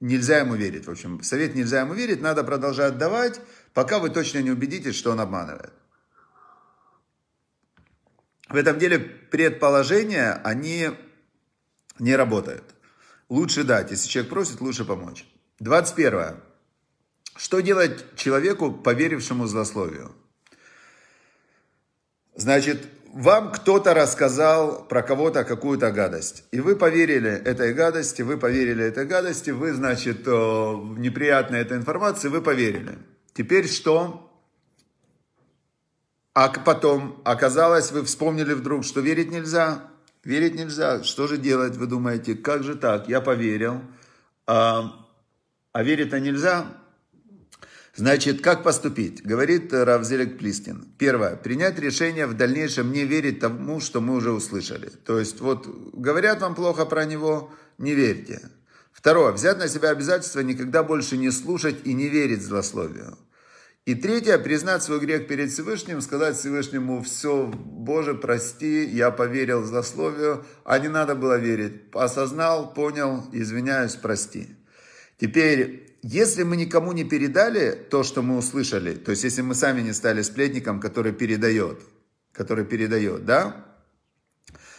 нельзя 0.01 0.39
ему 0.39 0.55
верить. 0.55 0.87
В 0.87 0.91
общем, 0.91 1.23
совет 1.23 1.57
нельзя 1.57 1.81
ему 1.81 1.95
верить, 1.95 2.21
надо 2.21 2.45
продолжать 2.45 2.99
давать, 2.99 3.41
пока 3.75 3.99
вы 3.99 4.11
точно 4.11 4.39
не 4.39 4.53
убедитесь, 4.53 4.95
что 4.95 5.11
он 5.11 5.21
обманывает. 5.21 5.73
В 8.51 8.57
этом 8.57 8.79
деле 8.79 8.99
предположения, 8.99 10.33
они 10.45 10.91
не 11.99 12.17
работают. 12.17 12.65
Лучше 13.29 13.63
дать, 13.63 13.93
если 13.93 14.09
человек 14.09 14.31
просит, 14.31 14.61
лучше 14.61 14.85
помочь. 14.85 15.25
21. 15.61 16.37
Что 17.37 17.61
делать 17.61 18.05
человеку, 18.17 18.73
поверившему 18.73 19.47
злословию? 19.47 20.13
Значит, 22.35 22.89
вам 23.13 23.53
кто-то 23.53 23.95
рассказал 23.95 24.85
про 24.87 25.03
кого-то 25.03 25.45
какую-то 25.45 25.93
гадость, 25.93 26.45
и 26.51 26.61
вы 26.61 26.75
поверили 26.75 27.31
этой 27.31 27.73
гадости, 27.73 28.23
вы 28.23 28.37
поверили 28.37 28.85
этой 28.85 29.07
гадости, 29.07 29.51
вы, 29.51 29.73
значит, 29.73 30.27
неприятной 30.27 31.61
этой 31.61 31.77
информации, 31.77 32.29
вы 32.29 32.43
поверили. 32.43 32.99
Теперь 33.33 33.69
что? 33.69 34.30
А 36.33 36.49
потом 36.49 37.21
оказалось, 37.25 37.91
вы 37.91 38.05
вспомнили 38.05 38.53
вдруг, 38.53 38.85
что 38.85 39.01
верить 39.01 39.31
нельзя. 39.31 39.91
Верить 40.23 40.55
нельзя. 40.55 41.03
Что 41.03 41.27
же 41.27 41.39
делать, 41.39 41.77
вы 41.77 41.87
думаете? 41.87 42.35
Как 42.35 42.63
же 42.63 42.77
так? 42.77 43.09
Я 43.09 43.21
поверил. 43.21 43.81
А, 44.47 45.07
а 45.73 45.83
верить-то 45.83 46.21
нельзя. 46.21 46.67
Значит, 47.97 48.43
как 48.43 48.63
поступить? 48.63 49.25
Говорит 49.25 49.73
Равзелек 49.73 50.39
Плистин. 50.39 50.87
Первое. 50.99 51.37
Принять 51.37 51.79
решение 51.79 52.27
в 52.27 52.35
дальнейшем 52.35 52.93
не 52.93 53.05
верить 53.05 53.41
тому, 53.41 53.81
что 53.81 54.01
мы 54.01 54.15
уже 54.15 54.31
услышали. 54.31 54.89
То 54.89 55.19
есть, 55.19 55.41
вот 55.41 55.67
говорят 55.93 56.41
вам 56.41 56.55
плохо 56.55 56.87
про 56.87 57.05
него, 57.05 57.53
не 57.79 57.95
верьте. 57.95 58.49
Второе. 58.93 59.33
Взять 59.33 59.59
на 59.59 59.69
себя 59.69 59.91
обязательство 59.91 60.41
никогда 60.41 60.83
больше 60.83 61.17
не 61.17 61.31
слушать 61.31 61.79
и 61.85 61.93
не 61.93 62.09
верить 62.09 62.43
злословию. 62.43 63.19
И 63.87 63.95
третье, 63.95 64.39
признать 64.39 64.83
свой 64.83 65.01
грех 65.01 65.27
перед 65.27 65.51
Всевышним, 65.51 66.01
сказать 66.03 66.37
Всевышнему, 66.37 67.03
все, 67.03 67.47
Боже, 67.47 68.15
прости, 68.15 68.85
я 68.85 69.11
поверил 69.11 69.65
злословию, 69.65 70.45
а 70.65 70.79
не 70.79 70.89
надо 70.89 71.15
было 71.15 71.39
верить. 71.39 71.85
Осознал, 71.95 72.75
понял, 72.75 73.25
извиняюсь, 73.33 73.95
прости. 73.95 74.49
Теперь, 75.19 75.97
если 76.03 76.43
мы 76.43 76.57
никому 76.57 76.93
не 76.93 77.05
передали 77.05 77.73
то, 77.73 78.03
что 78.03 78.23
мы 78.23 78.37
услышали, 78.37 78.95
то 78.95 79.13
есть 79.13 79.25
если 79.25 79.41
мы 79.41 79.55
сами 79.55 79.81
не 79.81 79.95
стали 79.95 80.21
сплетником, 80.23 80.79
который 80.79 81.13
передает, 81.13 81.81
который 82.33 82.67
передает, 82.67 83.25
да, 83.25 83.65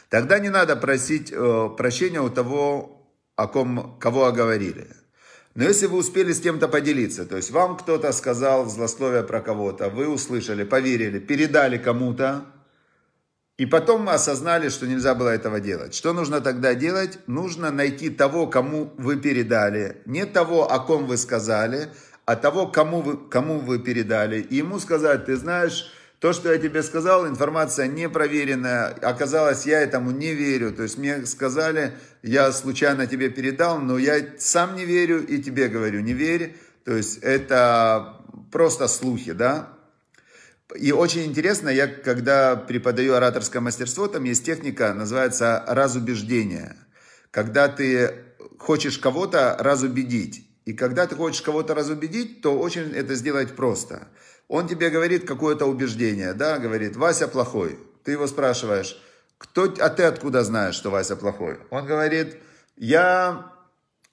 тогда 0.10 0.38
не 0.38 0.50
надо 0.50 0.76
просить 0.76 1.32
э, 1.32 1.70
прощения 1.76 2.22
у 2.22 2.30
того, 2.30 3.10
о 3.36 3.48
ком, 3.48 3.98
кого 4.00 4.26
оговорили. 4.26 4.88
Но 5.54 5.66
если 5.66 5.88
вы 5.88 5.98
успели 5.98 6.32
с 6.32 6.40
кем-то 6.40 6.68
поделиться, 6.68 7.26
то 7.26 7.36
есть 7.36 7.52
вам 7.52 7.78
кто-то 7.78 8.12
сказал 8.14 8.70
злословие 8.70 9.24
про 9.24 9.42
кого-то, 9.42 9.90
вы 9.90 10.08
услышали, 10.08 10.64
поверили, 10.64 11.20
передали 11.20 11.78
кому-то, 11.78 12.46
и 13.58 13.66
потом 13.66 14.10
осознали, 14.10 14.70
что 14.70 14.88
нельзя 14.88 15.14
было 15.14 15.30
этого 15.30 15.60
делать. 15.60 15.94
Что 15.94 16.14
нужно 16.14 16.42
тогда 16.42 16.74
делать? 16.74 17.20
Нужно 17.28 17.70
найти 17.70 18.10
того, 18.10 18.48
кому 18.48 18.92
вы 18.98 19.18
передали. 19.18 20.02
Не 20.06 20.26
того, 20.26 20.72
о 20.72 20.80
ком 20.80 21.06
вы 21.06 21.18
сказали, 21.18 21.90
а 22.26 22.36
того, 22.36 22.68
кому 22.68 23.02
вы, 23.02 23.18
кому 23.30 23.60
вы 23.60 23.78
передали. 23.78 24.42
И 24.42 24.56
ему 24.56 24.80
сказать, 24.80 25.26
ты 25.26 25.36
знаешь, 25.36 25.92
то, 26.22 26.34
что 26.34 26.54
я 26.54 26.60
тебе 26.60 26.84
сказал, 26.84 27.28
информация 27.28 27.88
непроверенная. 27.88 28.90
Оказалось, 28.90 29.66
я 29.66 29.82
этому 29.82 30.12
не 30.12 30.36
верю. 30.36 30.72
То 30.72 30.84
есть 30.84 31.00
мне 31.00 31.26
сказали, 31.26 31.94
я 32.22 32.52
случайно 32.52 33.08
тебе 33.08 33.30
передал, 33.30 33.80
но 33.80 33.98
я 33.98 34.24
сам 34.38 34.76
не 34.76 34.86
верю 34.86 35.26
и 35.26 35.42
тебе 35.42 35.68
говорю, 35.68 36.02
не 36.02 36.14
верь. 36.14 36.56
То 36.86 36.96
есть 36.96 37.18
это 37.24 38.18
просто 38.52 38.88
слухи, 38.88 39.32
да. 39.32 39.70
И 40.76 40.92
очень 40.92 41.26
интересно, 41.26 41.70
я 41.70 41.88
когда 41.88 42.56
преподаю 42.56 43.16
ораторское 43.16 43.60
мастерство, 43.60 44.08
там 44.08 44.24
есть 44.24 44.46
техника, 44.46 44.94
называется 44.94 45.66
разубеждение. 45.68 46.76
Когда 47.32 47.68
ты 47.68 48.14
хочешь 48.60 49.00
кого-то 49.00 49.58
разубедить. 49.60 50.48
И 50.66 50.74
когда 50.74 51.08
ты 51.08 51.16
хочешь 51.16 51.42
кого-то 51.42 51.74
разубедить, 51.74 52.44
то 52.44 52.60
очень 52.60 52.92
это 52.94 53.16
сделать 53.16 53.56
просто. 53.56 54.08
Он 54.52 54.68
тебе 54.68 54.90
говорит 54.90 55.26
какое-то 55.26 55.66
убеждение, 55.66 56.34
да, 56.34 56.60
говорит, 56.60 56.98
Вася 56.98 57.30
плохой. 57.30 57.80
Ты 58.04 58.12
его 58.12 58.28
спрашиваешь, 58.28 59.02
кто, 59.38 59.74
а 59.80 59.90
ты 59.90 60.04
откуда 60.04 60.44
знаешь, 60.44 60.76
что 60.76 60.90
Вася 60.90 61.16
плохой? 61.16 61.58
Он 61.70 61.86
говорит, 61.86 62.36
я, 62.76 63.50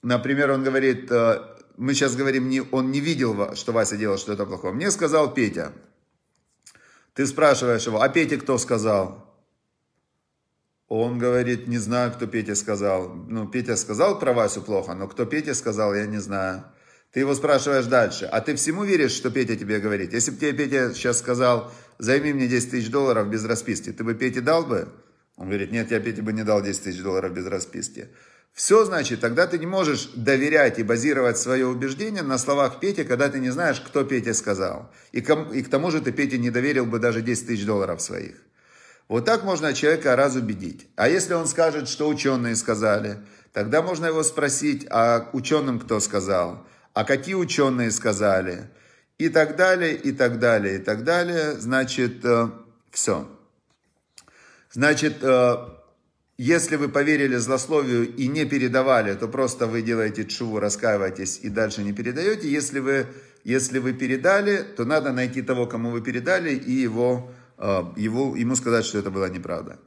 например, 0.01 0.51
он 0.51 0.63
говорит, 0.63 1.11
э, 1.11 1.41
мы 1.75 1.93
сейчас 1.93 2.15
говорим, 2.15 2.47
не, 2.47 2.61
он 2.61 2.89
не 2.89 3.01
видел, 3.01 3.53
что 3.53 3.73
Вася 3.73 3.97
делал 3.97 4.17
что-то 4.17 4.45
плохое. 4.45 4.73
Мне 4.73 4.91
сказал 4.91 5.33
Петя. 5.33 5.73
Ты 7.13 7.27
спрашиваешь 7.27 7.85
его, 7.85 8.01
а 8.01 8.07
Петя 8.07 8.37
кто 8.37 8.57
сказал? 8.57 9.35
Он 10.87 11.19
говорит, 11.19 11.67
не 11.67 11.79
знаю, 11.79 12.13
кто 12.13 12.27
Петя 12.27 12.55
сказал. 12.55 13.09
Ну, 13.09 13.45
Петя 13.45 13.75
сказал 13.75 14.17
про 14.17 14.31
Васю 14.31 14.61
плохо, 14.61 14.93
но 14.93 15.09
кто 15.09 15.25
Петя 15.25 15.53
сказал, 15.53 15.93
я 15.93 16.05
не 16.05 16.19
знаю. 16.19 16.63
Ты 17.11 17.21
его 17.21 17.33
спрашиваешь 17.33 17.85
дальше, 17.85 18.25
а 18.25 18.39
ты 18.39 18.55
всему 18.55 18.83
веришь, 18.83 19.11
что 19.11 19.31
Петя 19.31 19.55
тебе 19.55 19.79
говорит? 19.79 20.13
Если 20.13 20.29
бы 20.29 20.37
тебе 20.37 20.53
Петя 20.53 20.93
сейчас 20.93 21.17
сказал, 21.17 21.71
займи 21.97 22.33
мне 22.33 22.47
10 22.47 22.71
тысяч 22.71 22.89
долларов 22.89 23.29
без 23.29 23.43
расписки, 23.45 23.91
ты 23.91 24.03
бы 24.03 24.13
Пете 24.13 24.41
дал 24.41 24.63
бы? 24.63 24.89
Он 25.35 25.47
говорит, 25.47 25.71
нет, 25.71 25.89
я 25.89 25.99
Пете 25.99 26.21
бы 26.21 26.33
не 26.33 26.43
дал 26.43 26.61
10 26.61 26.83
тысяч 26.83 27.01
долларов 27.01 27.33
без 27.33 27.47
расписки. 27.47 28.09
Все, 28.53 28.85
значит, 28.85 29.21
тогда 29.21 29.47
ты 29.47 29.57
не 29.57 29.65
можешь 29.65 30.11
доверять 30.15 30.77
и 30.79 30.83
базировать 30.83 31.37
свое 31.37 31.65
убеждение 31.65 32.23
на 32.23 32.37
словах 32.37 32.79
Пети, 32.79 33.03
когда 33.03 33.29
ты 33.29 33.39
не 33.39 33.49
знаешь, 33.49 33.79
кто 33.79 34.03
Петя 34.03 34.33
сказал. 34.33 34.91
И, 35.11 35.21
ком, 35.21 35.51
и 35.51 35.63
к 35.63 35.69
тому 35.69 35.89
же 35.89 36.01
ты 36.01 36.11
Пете 36.11 36.37
не 36.37 36.51
доверил 36.51 36.85
бы 36.85 36.99
даже 36.99 37.21
10 37.21 37.47
тысяч 37.47 37.65
долларов 37.65 38.01
своих. 38.01 38.35
Вот 39.07 39.25
так 39.25 39.43
можно 39.43 39.73
человека 39.73 40.15
разубедить. 40.15 40.87
А 40.95 41.09
если 41.09 41.33
он 41.33 41.47
скажет, 41.47 41.87
что 41.87 42.07
ученые 42.07 42.55
сказали, 42.55 43.17
тогда 43.53 43.81
можно 43.81 44.05
его 44.05 44.21
спросить, 44.21 44.85
а 44.91 45.29
ученым 45.33 45.79
кто 45.79 45.99
сказал? 45.99 46.67
А 46.93 47.03
какие 47.03 47.35
ученые 47.35 47.91
сказали, 47.91 48.69
и 49.19 49.29
так 49.29 49.57
далее, 49.57 49.95
и 49.95 50.11
так 50.11 50.39
далее, 50.39 50.75
и 50.75 50.79
так 50.79 51.03
далее. 51.03 51.53
Значит, 51.53 52.23
э, 52.23 52.49
все. 52.89 53.27
Значит, 54.71 55.17
э, 55.21 55.55
если 56.37 56.77
вы 56.77 56.87
поверили 56.87 57.35
злословию 57.35 58.15
и 58.15 58.27
не 58.27 58.45
передавали, 58.45 59.13
то 59.13 59.27
просто 59.27 59.67
вы 59.67 59.81
делаете 59.81 60.23
чуву, 60.23 60.59
раскаиваетесь 60.59 61.41
и 61.43 61.49
дальше 61.49 61.83
не 61.83 61.91
передаете. 61.91 62.49
Если 62.49 62.79
вы, 62.79 63.07
если 63.43 63.79
вы 63.79 63.91
передали, 63.91 64.63
то 64.77 64.85
надо 64.85 65.11
найти 65.11 65.41
того, 65.41 65.67
кому 65.67 65.91
вы 65.91 66.01
передали, 66.01 66.53
и 66.53 66.71
его, 66.71 67.29
э, 67.57 67.83
его, 67.97 68.37
ему 68.37 68.55
сказать, 68.55 68.85
что 68.85 68.99
это 68.99 69.11
была 69.11 69.27
неправда. 69.27 69.79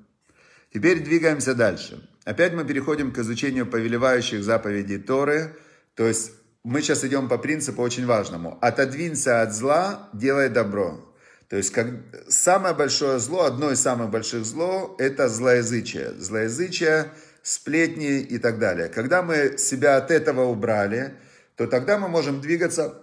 Теперь 0.75 1.03
двигаемся 1.03 1.55
дальше. 1.55 2.07
Опять 2.25 2.53
мы 2.53 2.67
переходим 2.67 3.13
к 3.13 3.19
изучению 3.19 3.67
повелевающих 3.67 4.45
заповедей 4.45 4.99
Торы, 4.99 5.57
то 5.95 6.07
есть 6.07 6.33
мы 6.64 6.81
сейчас 6.81 7.04
идем 7.04 7.28
по 7.28 7.38
принципу 7.38 7.83
очень 7.83 8.07
важному. 8.07 8.59
Отодвинься 8.61 9.42
от 9.42 9.52
зла, 9.52 10.09
делай 10.12 10.49
добро. 10.49 11.12
То 11.49 11.57
есть 11.57 11.71
как, 11.71 11.88
самое 12.28 12.75
большое 12.75 13.19
зло, 13.19 13.45
одно 13.45 13.73
из 13.73 13.81
самых 13.81 14.11
больших 14.11 14.45
зло, 14.45 14.95
это 14.99 15.28
злоязычие. 15.28 16.14
Злоязычие, 16.19 17.12
сплетни 17.42 18.21
и 18.21 18.38
так 18.38 18.59
далее. 18.59 18.88
Когда 18.88 19.23
мы 19.23 19.59
себя 19.59 19.97
от 19.97 20.11
этого 20.11 20.45
убрали, 20.45 21.14
то 21.57 21.66
тогда 21.66 21.99
мы 21.99 22.09
можем 22.09 22.40
двигаться 22.40 23.02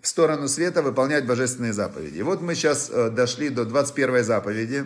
в 0.00 0.06
сторону 0.06 0.48
света, 0.48 0.80
выполнять 0.82 1.26
божественные 1.26 1.72
заповеди. 1.72 2.18
И 2.18 2.22
вот 2.22 2.40
мы 2.40 2.54
сейчас 2.54 2.88
э, 2.90 3.10
дошли 3.10 3.50
до 3.50 3.64
21 3.64 4.24
заповеди. 4.24 4.84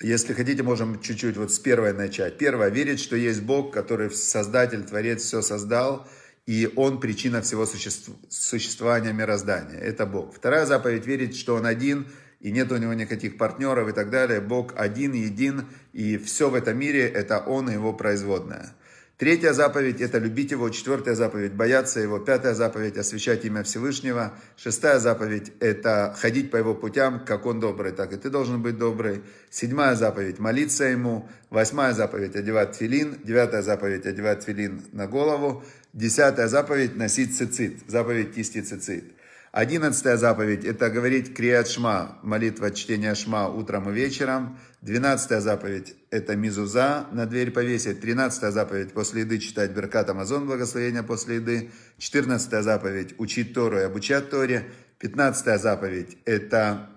Если 0.00 0.34
хотите, 0.34 0.62
можем 0.62 1.00
чуть-чуть 1.00 1.36
вот 1.36 1.52
с 1.52 1.58
первой 1.58 1.92
начать. 1.92 2.38
Первое, 2.38 2.68
верить, 2.68 3.00
что 3.00 3.16
есть 3.16 3.42
Бог, 3.42 3.72
который 3.72 4.10
Создатель, 4.10 4.84
Творец, 4.84 5.22
все 5.22 5.40
создал– 5.40 6.06
и 6.46 6.72
Он 6.76 7.00
причина 7.00 7.40
всего 7.42 7.66
существования 7.66 9.12
мироздания. 9.12 9.78
Это 9.78 10.06
Бог. 10.06 10.34
Вторая 10.34 10.66
заповедь– 10.66 11.06
верить, 11.06 11.36
что 11.36 11.54
Он 11.54 11.66
один, 11.66 12.08
и 12.40 12.50
нет 12.50 12.72
у 12.72 12.76
Него 12.76 12.94
никаких 12.94 13.38
партнеров 13.38 13.88
и 13.88 13.92
так 13.92 14.10
далее. 14.10 14.40
Бог 14.40 14.72
один, 14.76 15.12
един, 15.12 15.66
и 15.92 16.18
все 16.18 16.50
в 16.50 16.54
этом 16.54 16.78
мире– 16.78 17.06
это 17.14 17.38
Он 17.38 17.70
и 17.70 17.74
Его 17.74 17.92
производная. 17.92 18.74
Третья 19.18 19.52
заповедь– 19.52 20.00
это 20.00 20.18
любить 20.18 20.50
Его. 20.50 20.68
Четвертая 20.70 21.14
заповедь– 21.14 21.52
бояться 21.54 22.00
Его. 22.00 22.18
Пятая 22.18 22.54
заповедь– 22.54 22.96
освящать 22.98 23.44
имя 23.44 23.62
Всевышнего. 23.62 24.36
Шестая 24.56 24.98
заповедь– 24.98 25.52
это 25.60 26.12
ходить 26.18 26.50
по 26.50 26.56
Его 26.56 26.74
путям, 26.74 27.24
как 27.24 27.46
Он 27.46 27.60
добрый, 27.60 27.92
так 27.92 28.12
и 28.12 28.16
ты 28.16 28.30
должен 28.30 28.60
быть 28.62 28.78
добрый. 28.78 29.22
Седьмая 29.48 29.94
заповедь– 29.94 30.38
молиться 30.40 30.86
Ему. 30.86 31.28
Восьмая 31.50 31.92
заповедь– 31.92 32.34
одевать 32.36 32.74
филин. 32.74 33.18
Девятая 33.22 33.62
заповедь– 33.62 34.06
одевать 34.06 34.42
филин 34.42 34.82
на 34.90 35.06
голову. 35.06 35.62
Десятая 35.92 36.48
заповедь– 36.48 36.94
носить 36.96 37.36
цицит. 37.36 37.80
Заповедь 37.86 38.34
кисти 38.34 38.62
цицит. 38.62 39.12
Одиннадцатая 39.52 40.16
заповедь– 40.16 40.64
это 40.66 40.88
говорить 40.88 41.34
криат 41.34 41.68
шма, 41.68 42.18
молитва 42.22 42.70
чтения 42.70 43.14
шма 43.14 43.48
утром 43.48 43.90
и 43.90 43.92
вечером. 43.92 44.58
Двенадцатая 44.80 45.40
заповедь– 45.40 45.94
это 46.10 46.34
мизуза, 46.34 47.06
на 47.12 47.26
дверь 47.26 47.50
повесить. 47.50 48.00
Тринадцатая 48.00 48.52
заповедь– 48.52 48.92
после 48.94 49.20
еды 49.20 49.38
читать 49.38 49.72
Беркат 49.72 50.08
Амазон, 50.08 50.46
благословение 50.46 51.02
после 51.02 51.34
еды. 51.36 51.70
Четырнадцатая 51.98 52.62
заповедь– 52.62 53.14
учить 53.18 53.52
Тору 53.52 53.78
и 53.78 53.82
обучать 53.82 54.30
Торе. 54.30 54.70
Пятнадцатая 54.98 55.58
заповедь– 55.58 56.16
это 56.24 56.88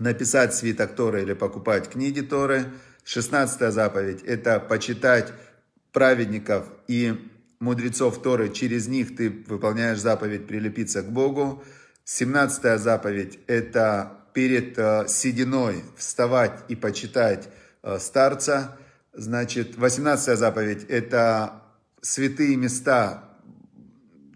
написать 0.00 0.54
свиток 0.54 0.94
Торы 0.94 1.20
или 1.20 1.34
покупать 1.34 1.90
книги 1.90 2.22
Торы. 2.22 2.64
Шестнадцатая 3.04 3.72
заповедь– 3.72 4.22
это 4.24 4.58
почитать 4.58 5.30
праведников 5.92 6.64
и 6.88 7.28
мудрецов 7.62 8.20
Торы, 8.20 8.50
через 8.50 8.88
них 8.88 9.16
ты 9.16 9.30
выполняешь 9.30 10.00
заповедь 10.00 10.46
прилепиться 10.46 11.02
к 11.02 11.10
Богу. 11.10 11.62
17 12.04 12.80
заповедь– 12.80 13.38
это 13.46 14.18
перед 14.34 14.76
э, 14.76 15.04
сединой 15.06 15.84
вставать 15.96 16.64
и 16.66 16.74
почитать 16.74 17.48
э, 17.82 17.98
старца. 18.00 18.76
Значит, 19.12 19.78
18 19.78 20.36
заповедь– 20.36 20.84
это 20.88 21.62
святые 22.00 22.56
места, 22.56 23.24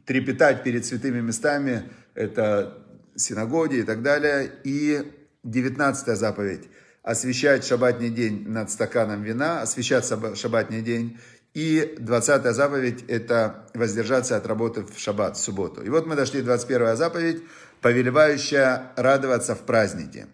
трепетать 0.05 0.63
перед 0.63 0.87
святыми 0.87 1.21
местами, 1.21 1.91
это 2.15 2.79
синагоги 3.17 3.79
и 3.79 3.83
так 3.83 4.03
далее. 4.03 4.53
И 4.63 5.13
19 5.43 6.17
заповедь– 6.17 6.69
освещать 7.07 7.65
шабатний 7.65 8.11
день 8.11 8.49
над 8.49 8.69
стаканом 8.69 9.23
вина, 9.23 9.63
освещать 9.63 10.05
шабатний 10.37 10.83
день. 10.83 11.19
И 11.57 11.97
20 11.99 12.55
заповедь– 12.55 13.05
это 13.09 13.67
воздержаться 13.73 14.37
от 14.37 14.47
работы 14.47 14.83
в 14.83 14.99
шаббат, 14.99 15.39
в 15.39 15.41
субботу. 15.41 15.83
И 15.83 15.89
вот 15.89 16.07
мы 16.07 16.15
дошли 16.15 16.43
21 16.43 16.97
заповедь– 16.97 17.43
повелевающая 17.81 18.93
радоваться 18.95 19.55
в 19.55 19.61
празднике. 19.61 20.27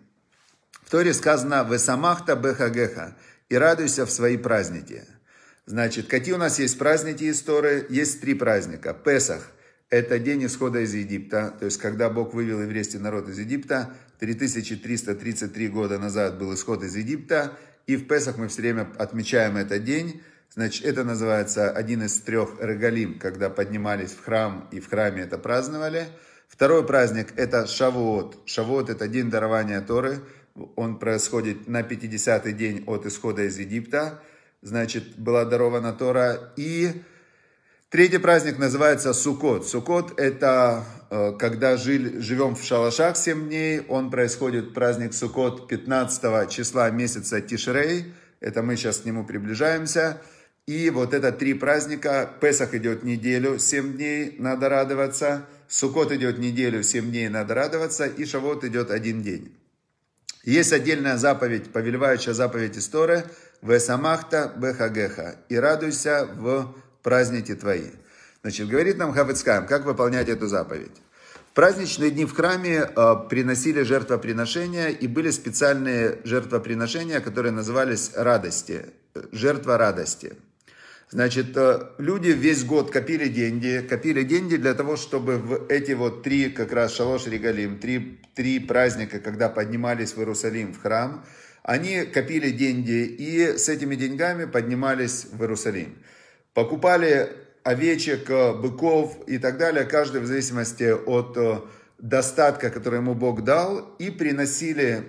В 0.84 0.90
Торе 0.90 1.14
сказано 1.14 1.64
«Весамахта 1.70 2.34
бехагеха» 2.34 3.16
и 3.48 3.54
радуйся 3.54 4.04
в 4.04 4.10
свои 4.10 4.36
праздники. 4.36 5.04
Значит, 5.64 6.08
какие 6.08 6.34
у 6.34 6.38
нас 6.38 6.58
есть 6.58 6.76
праздники 6.76 7.22
из 7.22 7.40
Торы? 7.40 7.86
Есть 7.88 8.20
три 8.20 8.34
праздника. 8.34 8.92
Песах– 8.92 9.48
это 9.90 10.18
день 10.18 10.44
исхода 10.46 10.80
из 10.80 10.92
Египта, 10.92 11.54
то 11.56 11.66
есть 11.66 11.78
когда 11.78 12.10
Бог 12.10 12.34
вывел 12.34 12.62
еврейский 12.62 12.98
народ 12.98 13.28
из 13.28 13.38
Египта, 13.38 13.94
3333 14.18 15.68
года 15.68 16.00
назад 16.00 16.36
был 16.36 16.52
исход 16.52 16.82
из 16.82 16.96
Египта, 16.96 17.56
и 17.86 17.94
в 17.94 18.08
Песах 18.08 18.38
мы 18.38 18.48
все 18.48 18.62
время 18.62 18.88
отмечаем 18.98 19.56
этот 19.56 19.84
день. 19.84 20.20
Значит, 20.54 20.84
это 20.84 21.04
называется 21.04 21.70
один 21.70 22.02
из 22.02 22.20
трех 22.20 22.60
регалим, 22.60 23.18
когда 23.18 23.50
поднимались 23.50 24.12
в 24.12 24.22
храм 24.22 24.68
и 24.70 24.80
в 24.80 24.88
храме 24.88 25.22
это 25.22 25.38
праздновали– 25.38 26.08
Второй 26.52 26.86
праздник– 26.86 27.28
это 27.36 27.66
Шавуот. 27.66 28.36
Шавуот– 28.44 28.90
это 28.90 29.08
день 29.08 29.30
дарования 29.30 29.80
Торы. 29.80 30.20
Он 30.76 30.98
происходит 30.98 31.66
на 31.66 31.80
50-й 31.80 32.52
день 32.52 32.84
от 32.86 33.06
исхода 33.06 33.44
из 33.44 33.58
Египта. 33.58 34.20
Значит, 34.60 35.16
была 35.16 35.46
дарована 35.46 35.94
Тора. 35.94 36.52
И 36.56 37.02
третий 37.88 38.18
праздник 38.18 38.58
называется 38.58 39.14
Сукот. 39.14 39.66
Сукот– 39.66 40.12
это 40.20 40.84
э, 41.08 41.32
когда 41.38 41.78
жили, 41.78 42.18
живем 42.18 42.54
в 42.54 42.62
шалашах 42.62 43.16
7 43.16 43.48
дней. 43.48 43.80
Он 43.88 44.10
происходит, 44.10 44.74
праздник 44.74 45.14
Сукот, 45.14 45.68
15 45.68 46.50
числа 46.50 46.90
месяца 46.90 47.40
Тишрей. 47.40 48.12
Это 48.40 48.62
мы 48.62 48.76
сейчас 48.76 48.98
к 48.98 49.04
нему 49.06 49.24
приближаемся. 49.24 50.20
И 50.66 50.90
вот 50.90 51.12
это 51.12 51.32
три 51.32 51.54
праздника. 51.54 52.30
Песах 52.40 52.72
идет 52.74 53.02
неделю, 53.02 53.58
7 53.58 53.94
дней, 53.94 54.36
надо 54.38 54.68
радоваться. 54.68 55.46
Сукот 55.68 56.12
идет 56.12 56.38
неделю, 56.38 56.84
7 56.84 57.10
дней, 57.10 57.28
надо 57.28 57.54
радоваться. 57.54 58.06
И 58.06 58.24
Шавот 58.24 58.62
идет 58.64 58.92
один 58.92 59.22
день. 59.22 59.52
Есть 60.44 60.72
отдельная 60.72 61.16
заповедь, 61.16 61.72
повелевающая 61.72 62.32
заповедь 62.32 62.78
истории. 62.78 63.24
Весамахта 63.60 64.52
бехагеха. 64.56 65.36
И 65.48 65.56
радуйся 65.56 66.28
в 66.32 66.74
праздники 67.02 67.54
твои. 67.54 67.90
Значит, 68.42 68.68
говорит 68.68 68.98
нам 68.98 69.12
Хавицкаем, 69.12 69.66
как 69.66 69.84
выполнять 69.84 70.28
эту 70.28 70.46
заповедь. 70.46 70.96
В 71.50 71.54
праздничные 71.54 72.10
дни 72.10 72.24
в 72.24 72.34
храме 72.34 72.88
э, 72.96 73.14
приносили 73.28 73.82
жертвоприношения, 73.82 74.88
и 74.88 75.06
были 75.06 75.30
специальные 75.30 76.20
жертвоприношения, 76.24 77.20
которые 77.20 77.52
назывались 77.52 78.12
радости, 78.14 78.86
жертва 79.32 79.76
радости. 79.76 80.36
Значит, 81.12 81.54
э, 81.58 81.88
люди 81.98 82.28
весь 82.28 82.64
год 82.64 82.90
копили 82.90 83.28
деньги, 83.28 83.86
копили 83.86 84.22
деньги 84.22 84.56
для 84.56 84.72
того, 84.72 84.96
чтобы 84.96 85.36
в 85.36 85.66
эти 85.68 85.92
вот 85.92 86.22
три, 86.22 86.48
как 86.48 86.72
раз 86.72 86.94
шалош 86.94 87.26
регалим, 87.26 87.78
три, 87.78 88.18
три 88.34 88.58
праздника, 88.58 89.20
когда 89.20 89.50
поднимались 89.50 90.14
в 90.14 90.18
Иерусалим, 90.20 90.72
в 90.72 90.80
храм, 90.80 91.22
они 91.62 92.04
копили 92.06 92.48
деньги 92.48 93.04
и 93.04 93.58
с 93.58 93.68
этими 93.68 93.94
деньгами 93.94 94.46
поднимались 94.46 95.26
в 95.30 95.38
Иерусалим. 95.42 95.98
Покупали 96.54 97.30
овечек, 97.62 98.30
э, 98.30 98.54
быков 98.54 99.18
и 99.26 99.36
так 99.36 99.58
далее, 99.58 99.84
каждый 99.84 100.22
в 100.22 100.26
зависимости 100.26 100.90
от 100.94 101.36
э, 101.36 101.60
достатка, 101.98 102.70
который 102.70 103.00
ему 103.00 103.14
Бог 103.14 103.44
дал, 103.44 103.96
и 103.98 104.10
приносили, 104.10 105.02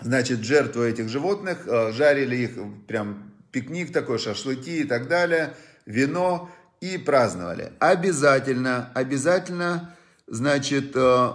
значит, 0.00 0.40
жертву 0.40 0.82
этих 0.82 1.08
животных, 1.08 1.68
жарили 1.92 2.34
их 2.34 2.58
прям 2.88 3.31
пикник 3.52 3.92
такой, 3.92 4.18
шашлыки 4.18 4.80
и 4.80 4.84
так 4.84 5.08
далее, 5.08 5.54
вино 5.86 6.50
и 6.80 6.98
праздновали. 6.98 7.72
Обязательно, 7.78 8.90
обязательно, 8.94 9.94
значит, 10.26 10.96
э, 10.96 11.32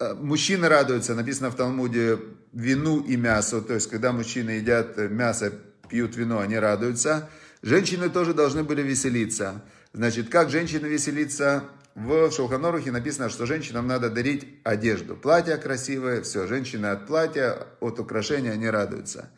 э, 0.00 0.14
мужчины 0.14 0.68
радуются, 0.68 1.14
написано 1.14 1.50
в 1.50 1.54
Талмуде, 1.54 2.18
вину 2.52 3.00
и 3.00 3.16
мясу, 3.16 3.62
то 3.62 3.74
есть, 3.74 3.88
когда 3.88 4.12
мужчины 4.12 4.50
едят 4.50 4.96
мясо, 4.96 5.52
пьют 5.88 6.16
вино, 6.16 6.40
они 6.40 6.58
радуются. 6.58 7.28
Женщины 7.62 8.08
тоже 8.08 8.34
должны 8.34 8.64
были 8.64 8.82
веселиться. 8.82 9.62
Значит, 9.92 10.28
как 10.30 10.50
женщины 10.50 10.86
веселиться? 10.86 11.64
В 11.94 12.30
Шелханорухе 12.30 12.90
написано, 12.90 13.28
что 13.28 13.44
женщинам 13.44 13.86
надо 13.86 14.08
дарить 14.08 14.46
одежду. 14.64 15.14
Платье 15.14 15.56
красивое, 15.58 16.22
все, 16.22 16.46
женщины 16.46 16.86
от 16.86 17.06
платья, 17.06 17.66
от 17.80 18.00
украшения, 18.00 18.52
они 18.52 18.68
радуются. 18.70 19.28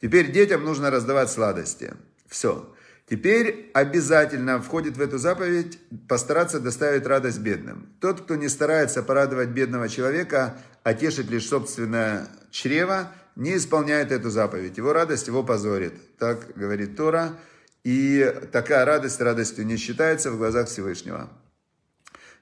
Теперь 0.00 0.30
детям 0.30 0.64
нужно 0.64 0.90
раздавать 0.90 1.30
сладости. 1.30 1.94
Все. 2.26 2.72
Теперь 3.08 3.70
обязательно 3.72 4.60
входит 4.60 4.96
в 4.96 5.00
эту 5.00 5.18
заповедь 5.18 5.78
постараться 6.08 6.60
доставить 6.60 7.06
радость 7.06 7.40
бедным. 7.40 7.88
Тот, 8.00 8.20
кто 8.20 8.36
не 8.36 8.48
старается 8.48 9.02
порадовать 9.02 9.48
бедного 9.48 9.88
человека, 9.88 10.58
а 10.82 10.92
тешит 10.92 11.30
лишь 11.30 11.46
собственное 11.48 12.28
чрево, 12.50 13.10
не 13.34 13.56
исполняет 13.56 14.12
эту 14.12 14.30
заповедь. 14.30 14.76
Его 14.76 14.92
радость 14.92 15.26
его 15.26 15.42
позорит. 15.42 15.94
Так 16.18 16.54
говорит 16.54 16.96
Тора. 16.96 17.38
И 17.82 18.34
такая 18.52 18.84
радость 18.84 19.20
радостью 19.20 19.64
не 19.64 19.76
считается 19.76 20.30
в 20.30 20.36
глазах 20.36 20.68
Всевышнего. 20.68 21.30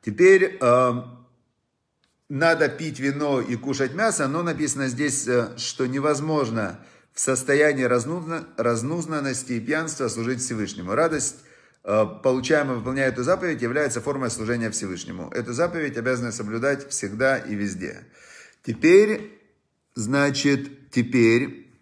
Теперь 0.05 0.59
э, 0.61 0.92
надо 2.29 2.69
пить 2.69 2.99
вино 2.99 3.40
и 3.40 3.55
кушать 3.57 3.95
мясо, 3.95 4.27
но 4.27 4.42
написано 4.42 4.88
здесь, 4.88 5.29
э, 5.29 5.51
что 5.59 5.87
невозможно 5.87 6.81
в 7.16 7.20
состоянии 7.20 7.85
разнузданности 7.85 9.52
и 9.52 9.61
пьянства 9.61 10.09
служить 10.09 10.42
Всевышнему. 10.42 10.94
Радость, 10.94 11.37
э, 11.83 12.05
получаемая, 12.22 12.76
выполняя 12.76 13.09
эту 13.09 13.22
заповедь, 13.22 13.62
является 13.62 14.02
формой 14.02 14.31
служения 14.31 14.70
Всевышнему. 14.70 15.31
Эту 15.31 15.55
заповедь 15.55 15.96
обязаны 15.96 16.31
соблюдать 16.31 16.87
всегда 16.90 17.38
и 17.38 17.55
везде. 17.55 18.02
Теперь, 18.62 19.33
значит, 19.94 20.90
теперь 20.90 21.72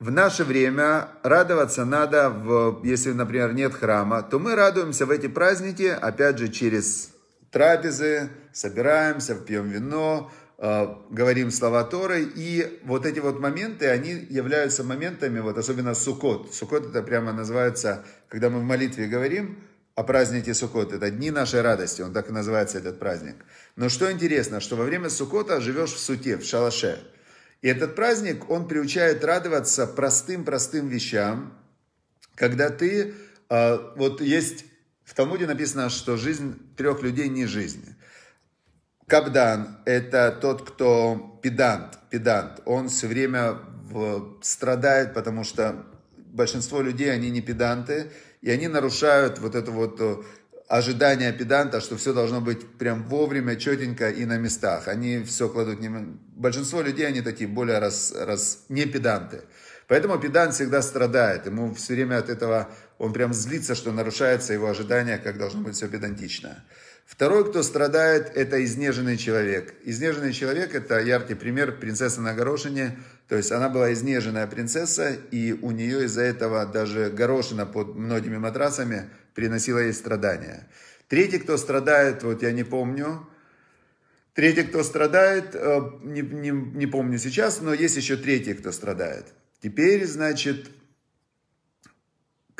в 0.00 0.10
наше 0.10 0.42
время 0.42 1.10
радоваться 1.22 1.84
надо, 1.84 2.28
в, 2.28 2.80
если, 2.82 3.12
например, 3.12 3.52
нет 3.52 3.72
храма, 3.72 4.20
то 4.20 4.40
мы 4.40 4.56
радуемся 4.56 5.06
в 5.06 5.10
эти 5.12 5.28
праздники, 5.28 5.86
опять 5.86 6.38
же, 6.38 6.48
через 6.48 7.10
трапезы, 7.52 8.30
собираемся, 8.52 9.36
пьем 9.36 9.68
вино, 9.68 10.32
говорим 10.60 11.50
слова 11.50 11.84
Торы, 11.84 12.22
и 12.22 12.80
вот 12.84 13.06
эти 13.06 13.18
вот 13.18 13.40
моменты, 13.40 13.88
они 13.88 14.10
являются 14.28 14.84
моментами, 14.84 15.40
вот 15.40 15.56
особенно 15.56 15.94
Сукот. 15.94 16.54
Сукот 16.54 16.90
это 16.90 17.02
прямо 17.02 17.32
называется, 17.32 18.04
когда 18.28 18.50
мы 18.50 18.60
в 18.60 18.64
молитве 18.64 19.06
говорим 19.06 19.58
о 19.94 20.02
празднике 20.02 20.52
Сукот, 20.52 20.92
это 20.92 21.10
дни 21.10 21.30
нашей 21.30 21.62
радости, 21.62 22.02
он 22.02 22.12
так 22.12 22.28
и 22.28 22.32
называется 22.32 22.78
этот 22.78 22.98
праздник. 22.98 23.36
Но 23.76 23.88
что 23.88 24.12
интересно, 24.12 24.60
что 24.60 24.76
во 24.76 24.84
время 24.84 25.08
Сукота 25.08 25.60
живешь 25.60 25.92
в 25.92 25.98
суте, 25.98 26.36
в 26.36 26.44
шалаше. 26.44 27.02
И 27.62 27.68
этот 27.68 27.94
праздник, 27.94 28.50
он 28.50 28.68
приучает 28.68 29.24
радоваться 29.24 29.86
простым-простым 29.86 30.88
вещам, 30.88 31.54
когда 32.34 32.70
ты 32.70 33.14
А, 33.50 33.92
вот 33.96 34.20
есть 34.20 34.64
в 35.04 35.14
Талмуде 35.14 35.46
написано, 35.46 35.90
что 35.90 36.16
жизнь 36.16 36.54
трех 36.76 37.02
людей 37.02 37.28
не 37.28 37.46
жизнь. 37.46 37.84
Кабдан– 39.10 39.78
это 39.86 40.30
тот, 40.40 40.62
кто 40.62 41.40
педант, 41.42 41.98
педант. 42.10 42.60
Он 42.64 42.88
все 42.88 43.08
время 43.08 43.58
страдает, 44.40 45.14
потому 45.14 45.42
что 45.42 45.84
большинство 46.16 46.80
людей, 46.80 47.12
они 47.12 47.28
не 47.30 47.40
педанты, 47.40 48.12
и 48.40 48.50
они 48.52 48.68
нарушают 48.68 49.40
вот 49.40 49.56
это 49.56 49.72
вот 49.72 50.00
э, 50.00 50.18
ожидание 50.68 51.32
педанта, 51.32 51.80
что 51.80 51.96
все 51.96 52.12
должно 52.12 52.40
быть 52.40 52.78
прям 52.78 53.02
вовремя, 53.02 53.56
четенько 53.56 54.10
и 54.10 54.24
на 54.26 54.38
местах. 54.38 54.86
Они 54.86 55.24
все 55.24 55.48
кладут... 55.48 55.80
Не... 55.80 55.90
Большинство 56.36 56.80
людей, 56.80 57.08
они 57.08 57.20
такие 57.20 57.48
более 57.48 57.80
раз, 57.80 58.14
раз... 58.16 58.64
не 58.68 58.86
педанты. 58.86 59.40
Поэтому 59.88 60.20
педант 60.20 60.54
всегда 60.54 60.82
страдает. 60.82 61.46
Ему 61.46 61.74
все 61.74 61.94
время 61.94 62.18
от 62.18 62.28
этого, 62.28 62.68
он 62.98 63.12
прям 63.12 63.34
злится, 63.34 63.74
что 63.74 63.90
нарушается 63.90 64.52
его 64.52 64.68
ожидание, 64.68 65.18
как 65.18 65.36
должно 65.36 65.62
быть 65.62 65.74
все 65.74 65.88
педантично. 65.88 66.62
Второй, 67.10 67.50
кто 67.50 67.64
страдает, 67.64 68.30
это 68.36 68.64
изнеженный 68.64 69.16
человек. 69.16 69.74
Изнеженный 69.84 70.32
человек– 70.32 70.74
это 70.76 71.00
яркий 71.00 71.34
пример 71.34 71.76
принцессы 71.76 72.20
на 72.20 72.34
горошине. 72.34 72.98
То 73.28 73.36
есть 73.36 73.50
она 73.50 73.68
была 73.68 73.92
изнеженная 73.92 74.46
принцесса, 74.46 75.16
и 75.32 75.52
у 75.52 75.72
нее 75.72 76.04
из-за 76.04 76.22
этого 76.22 76.64
даже 76.66 77.10
горошина 77.10 77.66
под 77.66 77.96
многими 77.96 78.38
матрасами 78.38 79.10
приносила 79.34 79.80
ей 79.80 79.92
страдания. 79.92 80.68
Третий, 81.08 81.40
кто 81.40 81.56
страдает, 81.56 82.22
вот 82.22 82.42
я 82.42 82.52
не 82.52 82.62
помню. 82.62 83.28
Третий, 84.32 84.62
кто 84.62 84.84
страдает, 84.84 85.54
э, 85.54 85.80
не, 86.04 86.22
не, 86.22 86.50
не 86.50 86.86
помню 86.86 87.18
сейчас, 87.18 87.60
но 87.60 87.74
есть 87.74 87.96
еще 87.96 88.16
третий, 88.16 88.54
кто 88.54 88.70
страдает. 88.70 89.26
Теперь, 89.60 90.06
значит, 90.06 90.70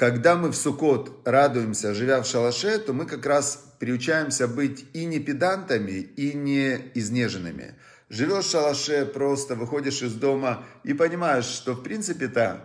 когда 0.01 0.35
мы 0.35 0.49
в 0.49 0.57
Сукот 0.57 1.21
радуемся, 1.27 1.93
живя 1.93 2.23
в 2.23 2.27
шалаше, 2.27 2.79
то 2.79 2.95
мы 2.95 3.05
как 3.05 3.27
раз 3.27 3.63
приучаемся 3.81 4.49
быть 4.49 4.87
и 4.95 5.05
не 5.05 5.19
педантами, 5.19 5.91
и 5.91 6.33
не 6.33 6.91
изнеженными. 6.95 7.75
Живешь 8.09 8.47
в 8.47 8.51
шалаше, 8.51 9.05
просто 9.05 9.57
выходишь 9.57 10.01
из 10.01 10.15
дома 10.15 10.65
и 10.85 10.95
понимаешь, 10.95 11.45
что 11.45 11.75
в 11.75 11.83
принципе-то 11.83 12.65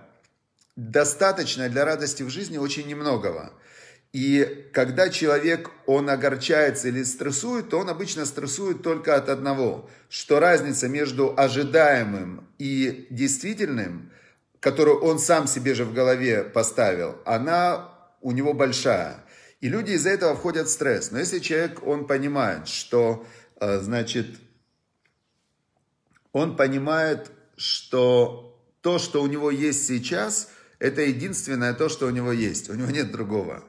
достаточно 0.78 1.68
для 1.68 1.84
радости 1.84 2.24
в 2.24 2.30
жизни 2.30 2.58
очень 2.58 2.88
немногого. 2.88 3.52
И 4.14 4.70
когда 4.72 5.10
человек, 5.10 5.72
он 5.86 6.10
огорчается 6.10 6.88
или 6.88 7.04
стрессует, 7.04 7.68
то 7.68 7.80
он 7.80 7.90
обычно 7.90 8.24
стрессует 8.24 8.82
только 8.82 9.14
от 9.18 9.28
одного, 9.28 9.90
что 10.08 10.40
разница 10.40 10.88
между 10.88 11.38
ожидаемым 11.38 12.48
и 12.60 13.08
действительным– 13.10 14.14
которую 14.66 15.02
он 15.02 15.20
сам 15.20 15.46
себе 15.46 15.76
же 15.76 15.86
в 15.86 15.94
голове 15.94 16.44
поставил, 16.44 17.18
она 17.24 17.92
у 18.22 18.32
него 18.32 18.56
большая. 18.56 19.24
И 19.62 19.70
люди 19.70 19.92
из-за 19.92 20.10
этого 20.10 20.36
входят 20.36 20.68
в 20.68 20.72
стресс. 20.72 21.12
Но 21.12 21.20
если 21.20 21.38
человек, 21.38 21.86
он 21.86 22.08
понимает, 22.08 22.68
что, 22.68 23.28
э, 23.62 23.78
значит, 23.82 24.26
он 26.32 26.56
понимает, 26.56 27.30
что 27.56 28.60
то, 28.82 28.98
что 28.98 29.22
у 29.22 29.28
него 29.28 29.52
есть 29.52 29.86
сейчас, 29.86 30.50
это 30.80 31.02
единственное 31.02 31.76
то, 31.76 31.88
что 31.88 32.08
у 32.08 32.10
него 32.10 32.32
есть. 32.32 32.68
У 32.68 32.74
него 32.74 32.90
нет 32.90 33.12
другого. 33.12 33.64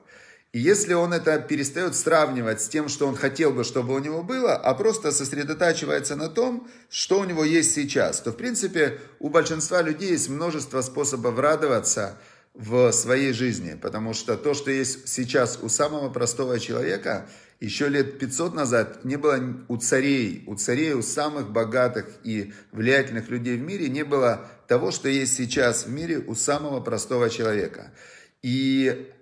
И 0.56 0.58
если 0.58 0.94
он 0.94 1.12
это 1.12 1.38
перестает 1.38 1.94
сравнивать 1.94 2.62
с 2.62 2.68
тем, 2.70 2.88
что 2.88 3.06
он 3.06 3.14
хотел 3.14 3.52
бы, 3.52 3.62
чтобы 3.62 3.94
у 3.94 3.98
него 3.98 4.22
было, 4.22 4.56
а 4.56 4.72
просто 4.72 5.12
сосредотачивается 5.12 6.16
на 6.16 6.30
том, 6.30 6.66
что 6.88 7.20
у 7.20 7.24
него 7.24 7.44
есть 7.44 7.74
сейчас, 7.74 8.22
то, 8.22 8.32
в 8.32 8.38
принципе, 8.38 8.98
у 9.18 9.28
большинства 9.28 9.82
людей 9.82 10.12
есть 10.12 10.30
множество 10.30 10.80
способов 10.80 11.38
радоваться 11.38 12.16
в 12.54 12.90
своей 12.92 13.34
жизни. 13.34 13.78
Потому 13.78 14.14
что 14.14 14.38
то, 14.38 14.54
что 14.54 14.70
есть 14.70 15.08
сейчас 15.08 15.58
у 15.60 15.68
самого 15.68 16.08
простого 16.08 16.58
человека, 16.58 17.28
еще 17.60 17.90
лет 17.90 18.18
500 18.18 18.54
назад 18.54 19.04
не 19.04 19.16
было 19.16 19.38
у 19.68 19.76
царей, 19.76 20.42
у 20.46 20.54
царей, 20.54 20.94
у 20.94 21.02
самых 21.02 21.50
богатых 21.50 22.06
и 22.24 22.54
влиятельных 22.72 23.28
людей 23.28 23.58
в 23.58 23.62
мире 23.62 23.90
не 23.90 24.04
было 24.04 24.48
того, 24.68 24.90
что 24.90 25.10
есть 25.10 25.36
сейчас 25.36 25.84
в 25.84 25.90
мире 25.90 26.16
у 26.16 26.34
самого 26.34 26.80
простого 26.80 27.28
человека. 27.28 27.92
И 28.40 29.12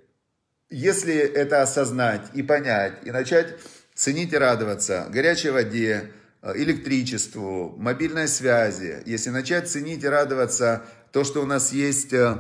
если 0.74 1.14
это 1.14 1.62
осознать 1.62 2.30
и 2.34 2.42
понять, 2.42 2.94
и 3.04 3.12
начать 3.12 3.54
ценить 3.94 4.32
и 4.32 4.36
радоваться 4.36 5.06
горячей 5.08 5.50
воде, 5.50 6.10
э, 6.42 6.52
электричеству, 6.56 7.76
мобильной 7.78 8.26
связи, 8.26 9.00
если 9.06 9.30
начать 9.30 9.70
ценить 9.70 10.02
и 10.02 10.08
радоваться 10.08 10.84
то, 11.12 11.22
что 11.22 11.42
у 11.42 11.46
нас 11.46 11.72
есть, 11.72 12.12
э, 12.12 12.38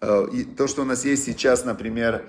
э, 0.00 0.26
то, 0.56 0.68
что 0.68 0.82
у 0.82 0.84
нас 0.84 1.04
есть 1.04 1.24
сейчас, 1.24 1.64
например, 1.64 2.24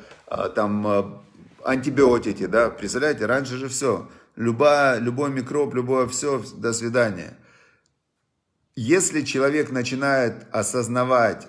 там 0.55 1.23
антибиотики, 1.63 2.47
да, 2.47 2.71
представляете, 2.71 3.27
раньше 3.27 3.57
же 3.57 3.67
все, 3.69 4.09
любая, 4.35 4.97
любой 4.97 5.29
микроб, 5.29 5.75
любое 5.75 6.07
все, 6.07 6.43
до 6.57 6.73
свидания. 6.73 7.37
Если 8.75 9.21
человек 9.21 9.69
начинает 9.69 10.47
осознавать 10.51 11.47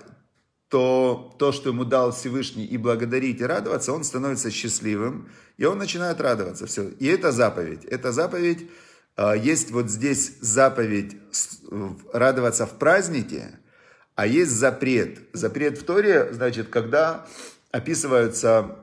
то 0.69 1.35
то, 1.37 1.51
что 1.51 1.69
ему 1.69 1.85
дал 1.85 2.11
Всевышний, 2.11 2.65
и 2.65 2.77
благодарить, 2.77 3.39
и 3.41 3.45
радоваться, 3.45 3.93
он 3.93 4.03
становится 4.03 4.49
счастливым, 4.51 5.29
и 5.57 5.65
он 5.65 5.77
начинает 5.77 6.19
радоваться. 6.19 6.65
Все. 6.65 6.89
И 6.99 7.07
это 7.07 7.31
заповедь. 7.31 7.85
Это 7.85 8.11
заповедь, 8.11 8.69
а, 9.15 9.35
есть 9.35 9.71
вот 9.71 9.89
здесь 9.89 10.33
заповедь 10.41 11.17
радоваться 12.11 12.65
в 12.65 12.77
празднике, 12.77 13.59
а 14.15 14.27
есть 14.27 14.51
запрет. 14.51 15.19
Запрет 15.33 15.77
в 15.77 15.83
Торе, 15.83 16.33
значит, 16.33 16.69
когда 16.69 17.25
описываются 17.71 18.77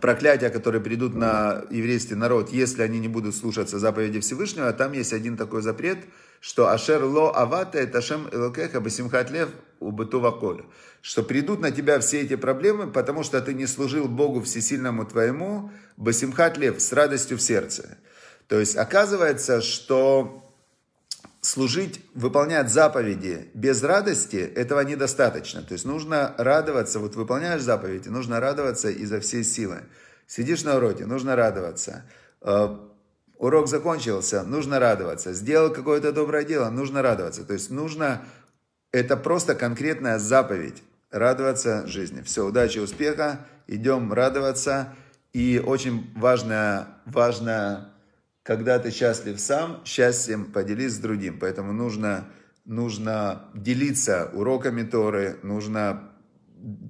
проклятия, 0.00 0.50
которые 0.50 0.80
придут 0.80 1.14
на 1.14 1.64
еврейский 1.70 2.14
народ, 2.14 2.50
если 2.50 2.82
они 2.82 2.98
не 2.98 3.08
будут 3.08 3.36
слушаться 3.36 3.78
заповеди 3.78 4.20
Всевышнего, 4.20 4.72
там 4.72 4.92
есть 4.92 5.12
один 5.12 5.36
такой 5.36 5.62
запрет, 5.62 5.98
что 6.44 6.68
«Ашер 6.68 7.02
ло 7.02 7.30
авата 7.30 7.78
это 7.78 8.02
шем 8.02 8.28
элокеха 8.30 8.78
басимхат 8.82 9.30
лев 9.30 9.48
убытуваколь», 9.80 10.66
что 11.00 11.22
придут 11.22 11.60
на 11.60 11.70
тебя 11.70 12.00
все 12.00 12.20
эти 12.20 12.36
проблемы, 12.36 12.92
потому 12.92 13.22
что 13.22 13.40
ты 13.40 13.54
не 13.54 13.66
служил 13.66 14.08
Богу 14.08 14.42
Всесильному 14.42 15.06
твоему, 15.06 15.70
басимхат 15.96 16.58
лев, 16.58 16.82
с 16.82 16.92
радостью 16.92 17.38
в 17.38 17.40
сердце. 17.40 17.96
То 18.46 18.60
есть 18.60 18.76
оказывается, 18.76 19.62
что 19.62 20.54
служить, 21.40 22.04
выполнять 22.12 22.70
заповеди 22.70 23.48
без 23.54 23.82
радости, 23.82 24.36
этого 24.36 24.80
недостаточно. 24.80 25.62
То 25.62 25.72
есть 25.72 25.86
нужно 25.86 26.34
радоваться, 26.36 26.98
вот 26.98 27.16
выполняешь 27.16 27.62
заповеди, 27.62 28.10
нужно 28.10 28.38
радоваться 28.38 28.90
изо 28.90 29.18
всей 29.18 29.44
силы. 29.44 29.84
Сидишь 30.26 30.62
на 30.62 30.76
уроке, 30.76 31.06
нужно 31.06 31.36
радоваться. 31.36 32.04
Урок 33.38 33.68
закончился, 33.68 34.42
нужно 34.42 34.78
радоваться. 34.78 35.32
Сделал 35.32 35.72
какое-то 35.72 36.12
доброе 36.12 36.44
дело, 36.44 36.70
нужно 36.70 37.02
радоваться. 37.02 37.44
То 37.44 37.52
есть 37.52 37.70
нужно, 37.70 38.22
это 38.92 39.16
просто 39.16 39.54
конкретная 39.54 40.18
заповедь. 40.18 40.82
Радоваться 41.10 41.86
жизни. 41.86 42.22
Все, 42.22 42.44
удачи, 42.44 42.78
успеха, 42.78 43.40
идем 43.66 44.12
радоваться. 44.12 44.94
И 45.32 45.62
очень 45.64 46.12
важная, 46.16 46.88
важная 47.06 47.94
когда 48.44 48.78
ты 48.78 48.90
счастлив 48.90 49.40
сам, 49.40 49.80
счастьем 49.84 50.44
поделись 50.44 50.92
с 50.92 50.98
другим. 50.98 51.38
Поэтому 51.40 51.72
нужно, 51.72 52.28
нужно 52.64 53.46
делиться 53.54 54.30
уроками 54.34 54.82
Торы, 54.82 55.38
нужно 55.42 56.10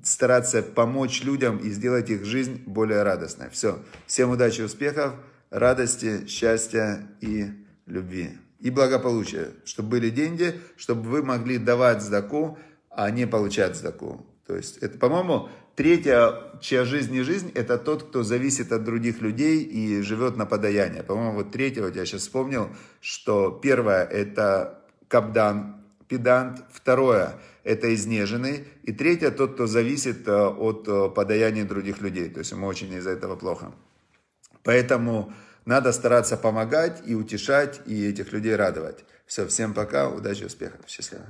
стараться 0.02 0.62
помочь 0.62 1.22
людям 1.22 1.59
и 1.59 1.70
сделать 1.70 2.11
их 2.11 2.24
жизнь 2.24 2.62
более 2.66 3.02
радостной. 3.02 3.50
Все. 3.50 3.78
Всем 4.07 4.30
удачи, 4.30 4.62
успехов, 4.62 5.14
радости, 5.55 6.27
счастья 6.27 7.07
и 7.21 7.47
любви. 7.87 8.31
И 8.61 8.71
благополучия. 8.71 9.51
Чтобы 9.64 9.90
были 9.90 10.11
деньги, 10.11 10.61
чтобы 10.77 11.09
вы 11.09 11.23
могли 11.23 11.59
давать 11.59 12.03
сдаку, 12.03 12.59
а 12.90 13.11
не 13.11 13.27
получать 13.27 13.77
сдаку. 13.77 14.27
То 14.47 14.57
есть, 14.57 14.79
это, 14.79 14.99
по-моему, 14.99 15.49
Третья, 15.77 16.33
чья 16.61 16.85
жизнь 16.85 17.12
не 17.12 17.23
жизнь, 17.23 17.51
это 17.53 17.79
тот, 17.79 18.05
кто 18.05 18.23
зависит 18.23 18.71
от 18.71 18.85
других 18.85 19.21
людей 19.21 19.64
и 19.64 20.03
живет 20.03 20.37
на 20.37 20.47
подаяние. 20.47 21.03
По-моему, 21.03 21.38
вот 21.38 21.51
третье, 21.51 21.83
вот 21.83 21.97
я 21.97 22.07
сейчас 22.07 22.21
вспомнил, 22.21 22.69
что 23.01 23.51
первое 23.51 24.05
это 24.05 24.85
капдан, 25.09 25.83
педант, 26.07 26.62
второе 26.73 27.40
это 27.64 27.93
изнеженный, 27.93 28.69
и 28.85 28.93
третье 28.93 29.31
тот, 29.33 29.55
кто 29.55 29.67
зависит 29.67 30.29
э, 30.29 30.47
от 30.47 30.87
э, 30.87 31.09
подаяния 31.09 31.64
других 31.64 32.01
людей. 32.01 32.29
То 32.29 32.38
есть 32.38 32.53
ему 32.53 32.67
очень 32.67 32.93
из-за 32.93 33.11
этого 33.11 33.35
плохо. 33.35 33.73
Поэтому 34.62 35.33
надо 35.64 35.92
стараться 35.92 36.37
помогать 36.37 37.03
и 37.07 37.14
утешать, 37.14 37.81
и 37.87 38.07
этих 38.07 38.33
людей 38.33 38.55
радовать. 38.55 39.05
Все, 39.27 39.46
всем 39.46 39.72
пока, 39.74 40.09
удачи, 40.09 40.44
успехов, 40.44 40.81
счастливо. 40.87 41.27